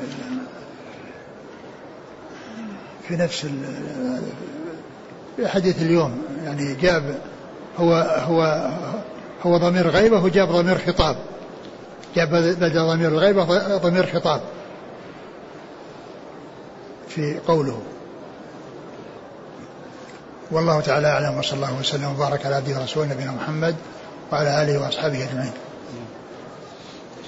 [3.08, 3.46] في نفس
[5.36, 7.18] في حديث اليوم يعني جاب
[7.78, 7.94] هو
[8.28, 8.70] هو
[9.42, 11.16] هو ضمير غيبة وجاب ضمير خطاب.
[12.16, 14.40] جاب بدل ضمير الغيبة ضمير خطاب
[17.08, 17.82] في قوله.
[20.50, 23.76] والله تعالى أعلم وصلى الله وسلم وبارك على عبده ورسوله نبينا محمد
[24.32, 25.52] وعلى آله وأصحابه أجمعين.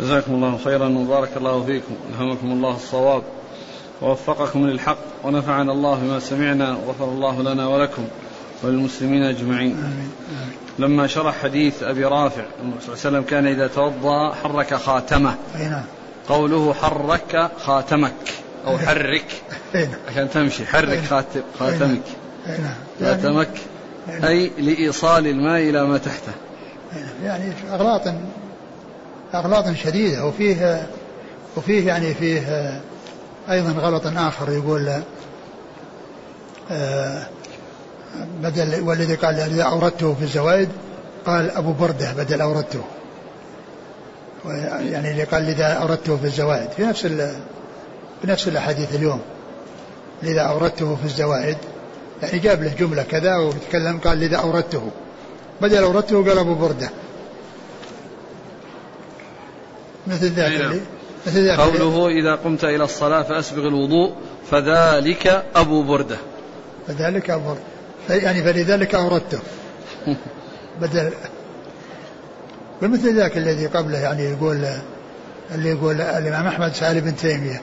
[0.00, 3.22] جزاكم الله خيرا وبارك الله فيكم ألهمكم الله الصواب
[4.02, 8.04] ووفقكم للحق ونفعنا الله بما سمعنا وغفر الله لنا ولكم
[8.62, 10.52] وللمسلمين أجمعين آمين آمين.
[10.78, 15.34] لما شرح حديث أبي رافع النبي صلى الله عليه وسلم كان إذا توضأ حرك خاتمه
[15.56, 15.84] أي نعم.
[16.28, 18.14] قوله حرك خاتمك
[18.66, 19.42] أو حرك
[19.74, 19.98] أي نعم.
[20.08, 22.02] عشان تمشي حرك خاتم خاتمك
[22.46, 22.58] نعم.
[23.00, 23.50] يعني, خاتمك
[24.24, 26.32] أي لإيصال الماء إلى ما تحته.
[27.24, 28.02] يعني اغلاط
[29.34, 30.86] اغلاط شديدة وفيه
[31.56, 32.80] وفيه يعني فيه
[33.50, 35.02] أيضا غلط آخر يقول
[36.70, 37.26] آه،
[38.42, 40.68] بدل والذي قال إذا أوردته في الزوائد
[41.26, 42.84] قال أبو بردة بدل أوردته.
[44.80, 47.06] يعني اللي قال إذا أوردته في الزوائد في نفس
[48.20, 49.20] في نفس الأحاديث اليوم.
[50.22, 51.56] لذا أوردته في الزوائد
[52.22, 54.90] يعني جاب له جملة كذا وتكلم قال لذا أوردته.
[55.60, 56.90] بدل أوردته قال أبو بردة.
[60.06, 60.70] مثل ذاك نعم.
[60.70, 60.80] اللي
[61.26, 64.12] مثل ذاك اللي- قوله إذا قمت إلى الصلاة فأسبغ الوضوء
[64.50, 66.16] فذلك أبو بردة.
[66.88, 67.56] فذلك أمر
[68.10, 69.38] يعني فلذلك أوردته.
[70.80, 71.10] بدل
[72.82, 74.66] ومثل ذاك الذي قبله يعني يقول
[75.54, 77.62] اللي يقول الإمام أحمد سأل ابن تيمية.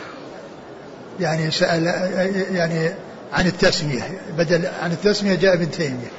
[1.20, 1.84] يعني سأل
[2.52, 2.90] يعني
[3.32, 6.10] عن التسمية بدل عن التسمية جاء ابن تيمية.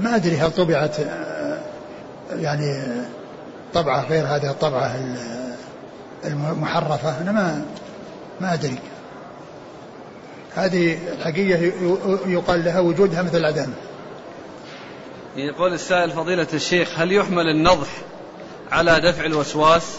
[0.00, 0.96] ما أدري هل طبعت
[2.30, 2.82] يعني
[3.74, 4.96] طبعة غير هذه الطبعة
[6.24, 7.64] المحرفة أنا ما
[8.40, 8.78] ما أدري.
[10.54, 11.72] هذه الحقيقة
[12.26, 13.76] يقال لها وجودها مثل عدمها
[15.36, 17.88] يقول السائل فضيلة الشيخ هل يحمل النضح
[18.72, 19.96] على دفع الوسواس؟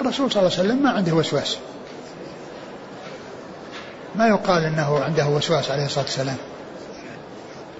[0.00, 1.58] الرسول صلى الله عليه وسلم ما عنده وسواس.
[4.16, 6.36] ما يقال إنه عنده وسواس عليه الصلاة والسلام.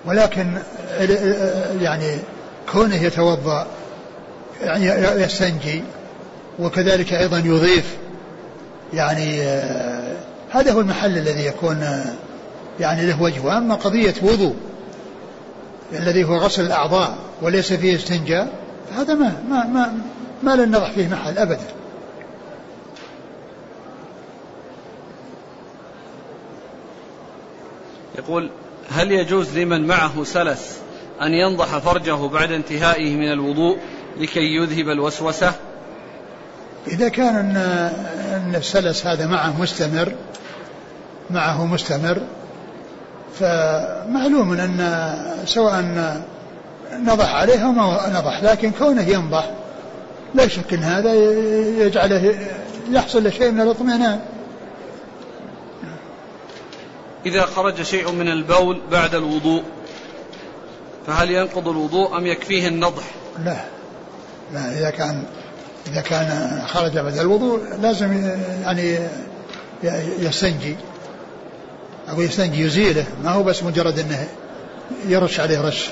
[0.05, 0.59] ولكن
[1.81, 2.19] يعني
[2.73, 3.67] كونه يتوضأ
[4.63, 4.87] يعني
[5.23, 5.83] يستنجي
[6.59, 7.97] وكذلك أيضا يضيف
[8.95, 10.17] يعني آه،
[10.51, 12.13] هذا هو المحل الذي يكون آه،
[12.81, 13.41] يعني له وجه.
[13.41, 14.57] وأما قضية وضوء
[15.93, 18.49] الذي هو غسل الأعضاء وليس فيه استنجاء
[18.91, 19.93] فهذا ما ما ما,
[20.43, 21.82] ما لن نضع فيه محل أبدا.
[28.25, 28.51] يقول
[28.91, 30.79] هل يجوز لمن معه سلس
[31.23, 33.79] أن ينضح فرجه بعد انتهائه من الوضوء
[34.21, 35.53] لكي يذهب الوسوسة؟
[36.87, 37.57] إذا كان
[38.35, 40.13] أن السلس هذا معه مستمر
[41.31, 42.21] معه مستمر
[43.39, 45.15] فمعلوم أن
[45.45, 45.85] سواء
[46.93, 49.51] نضح عليه أو ما نضح لكن كونه ينضح
[50.35, 51.15] لا شك أن هذا
[51.87, 52.35] يجعله
[52.91, 54.21] يحصل له شيء من الاطمئنان.
[57.27, 59.63] إذا خرج شيء من البول بعد الوضوء
[61.07, 63.03] فهل ينقض الوضوء أم يكفيه النضح؟
[63.45, 63.57] لا.
[64.53, 65.25] لا إذا كان
[65.87, 68.99] إذا كان خرج بعد الوضوء لازم يعني
[70.19, 70.77] يستنجي
[72.09, 73.07] أو يستنجي يزيله.
[73.25, 74.29] ما هو بس مجرد أنه
[75.07, 75.89] يرش عليه رش.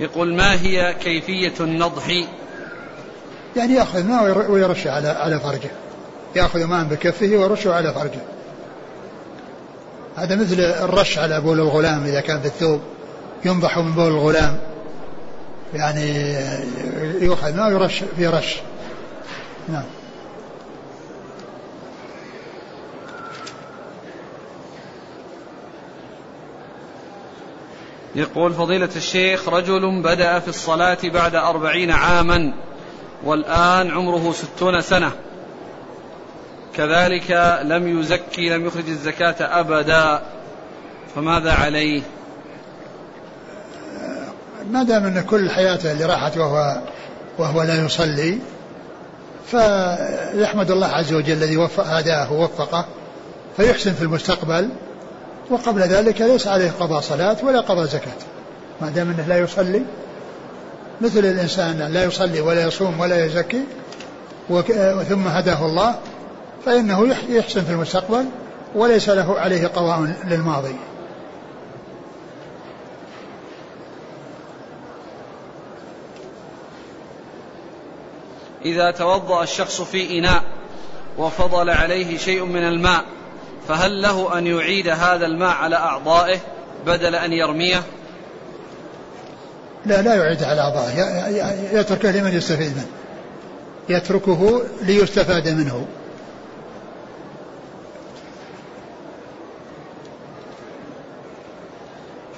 [0.00, 2.24] يقول ما هي كيفية النضح؟
[3.56, 5.70] يعني يأخذ ماء ويرش على على فرجه.
[6.36, 8.20] يأخذ ماء بكفه ويرشه على فرجه.
[10.16, 12.80] هذا مثل الرش على بول الغلام إذا كان في الثوب.
[13.44, 14.58] ينضح من بول الغلام.
[15.74, 16.36] يعني
[17.20, 18.56] يؤخذ ماء ويرش في رش.
[19.68, 19.84] نعم.
[28.14, 32.52] يقول فضيلة الشيخ رجل بدأ في الصلاة بعد أربعين عاما.
[33.24, 35.12] والآن عمره ستون سنة.
[36.76, 40.22] كذلك لم يزكي لم يخرج الزكاة أبدا.
[41.14, 42.02] فماذا عليه؟
[44.70, 46.80] ما دام أن كل حياته اللي راحت وهو
[47.38, 48.38] وهو لا يصلي
[49.46, 52.84] فيحمد الله عز وجل الذي هداه ووفقه
[53.56, 54.70] فيحسن في المستقبل.
[55.50, 58.16] وقبل ذلك ليس عليه قضاء صلاة ولا قضاء زكاة.
[58.80, 59.82] ما دام أنه لا يصلي
[61.00, 63.62] مثل الإنسان لا يصلي ولا يصوم ولا يزكي
[65.08, 65.98] ثم هداه الله
[66.66, 68.24] فإنه يحسن في المستقبل
[68.74, 70.76] وليس له عليه قضاء للماضي.
[78.64, 80.42] إذا توضأ الشخص في إناء
[81.18, 83.04] وفضل عليه شيء من الماء
[83.68, 86.38] فهل له أن يعيد هذا الماء على أعضائه
[86.86, 87.82] بدل أن يرميه؟
[89.86, 91.78] لا لا يعيد على أعضائه.
[91.80, 92.86] يتركه لمن يستفيد منه.
[93.88, 95.86] يتركه ليستفاد منه.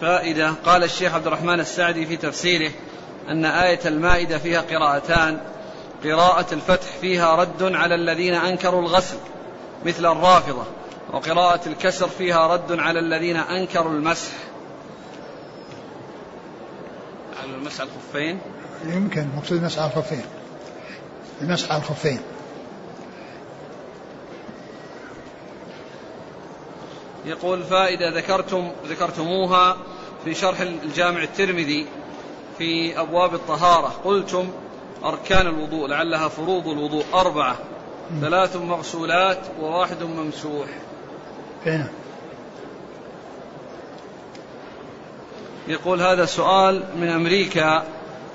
[0.00, 2.70] فائدة قال الشيخ عبد الرحمن السعدي في تفسيره
[3.28, 5.40] أن آية المائدة فيها قراءتان.
[6.04, 9.16] قراءة الفتح فيها رد على الذين أنكروا الغسل
[9.84, 10.64] مثل الرافضة.
[11.12, 14.32] وقراءة الكسر فيها رد على الذين أنكروا المسح
[17.39, 18.38] على المسح على الخفين؟
[18.84, 20.24] يمكن مقصود المسح على الخفين.
[21.42, 22.20] المسح على الخفين.
[27.26, 29.76] يقول فائدة ذكرتم ذكرتموها
[30.24, 31.86] في شرح الجامع الترمذي
[32.58, 34.48] في أبواب الطهارة قلتم
[35.04, 37.58] أركان الوضوء لعلها فروض الوضوء أربعة.
[38.20, 40.66] ثلاث مغسولات وواحد ممسوح.
[41.66, 41.88] هنا.
[45.70, 47.84] يقول هذا سؤال من أمريكا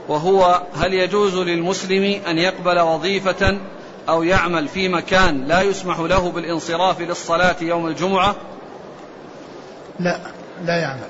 [0.07, 3.59] وهو هل يجوز للمسلم أن يقبل وظيفة
[4.09, 8.35] أو يعمل في مكان لا يسمح له بالانصراف للصلاة يوم الجمعة؟
[9.99, 10.17] لا
[10.65, 11.07] لا يعمل.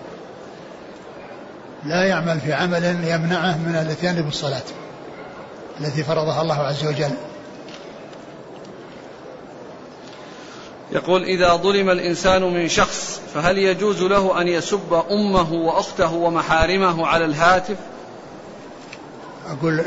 [1.83, 4.63] لا يعمل في عمل يمنعه من الاتيان بالصلاة
[5.81, 7.11] التي فرضها الله عز وجل.
[10.91, 17.25] يقول إذا ظلم الإنسان من شخص فهل يجوز له أن يسب أمه وأخته ومحارمه على
[17.25, 17.77] الهاتف؟
[19.49, 19.83] أقول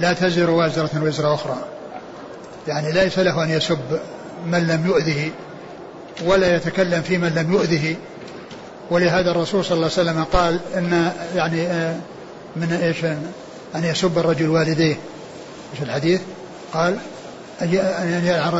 [0.00, 1.56] لا تزر وازرة وزر أخرى.
[2.68, 4.00] يعني ليس له أن يسب
[4.46, 5.30] من لم يؤذه
[6.24, 7.96] ولا يتكلم في من لم يؤذه.
[8.90, 11.96] ولهذا الرسول صلى الله عليه وسلم قال إن يعني آه،
[12.56, 13.04] من إيش؟
[13.74, 14.96] أن يسب الرجل والديه.
[15.72, 16.20] إيش الحديث؟
[16.72, 16.98] قال
[17.62, 18.52] أن يلعن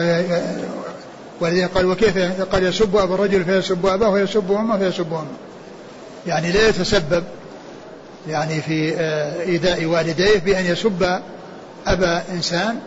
[1.43, 2.19] والديه قال وكيف
[2.53, 5.27] قال يسب أبا الرجل فيسب أباه ويسب أمه فيسب أمه.
[6.27, 7.25] يعني لا يتسبب
[8.29, 11.21] يعني في آه، إيذاء والديه بأن يسب
[11.87, 12.79] أبا إنسان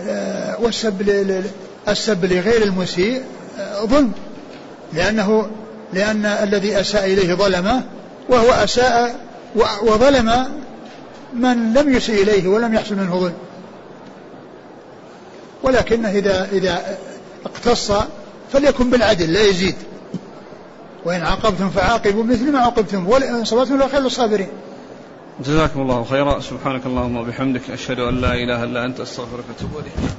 [0.00, 1.24] آه، والسب
[1.88, 3.22] السب لغير المسيء
[3.82, 4.12] ظلم.
[4.92, 5.50] لأنه
[5.92, 7.82] لأن الذي أساء إليه ظلمه
[8.28, 9.14] وهو أساء
[9.82, 10.46] وظلم
[11.34, 13.34] من لم يسئ إليه ولم يحصل منه ظلم.
[15.62, 16.96] ولكنه إذا إذا
[17.44, 17.92] اقتص
[18.52, 19.74] فليكن بالعدل لا يزيد.
[21.04, 24.48] وإن عاقبتم فعاقبوا مثل ما عاقبتم وإن صبرتم لخير الصابرين
[25.40, 26.40] جزاكم الله خيرا.
[26.40, 30.12] سبحانك اللهم وبحمدك أشهد أن لا إله إلا أنت أستغفرك وأتوب إليك.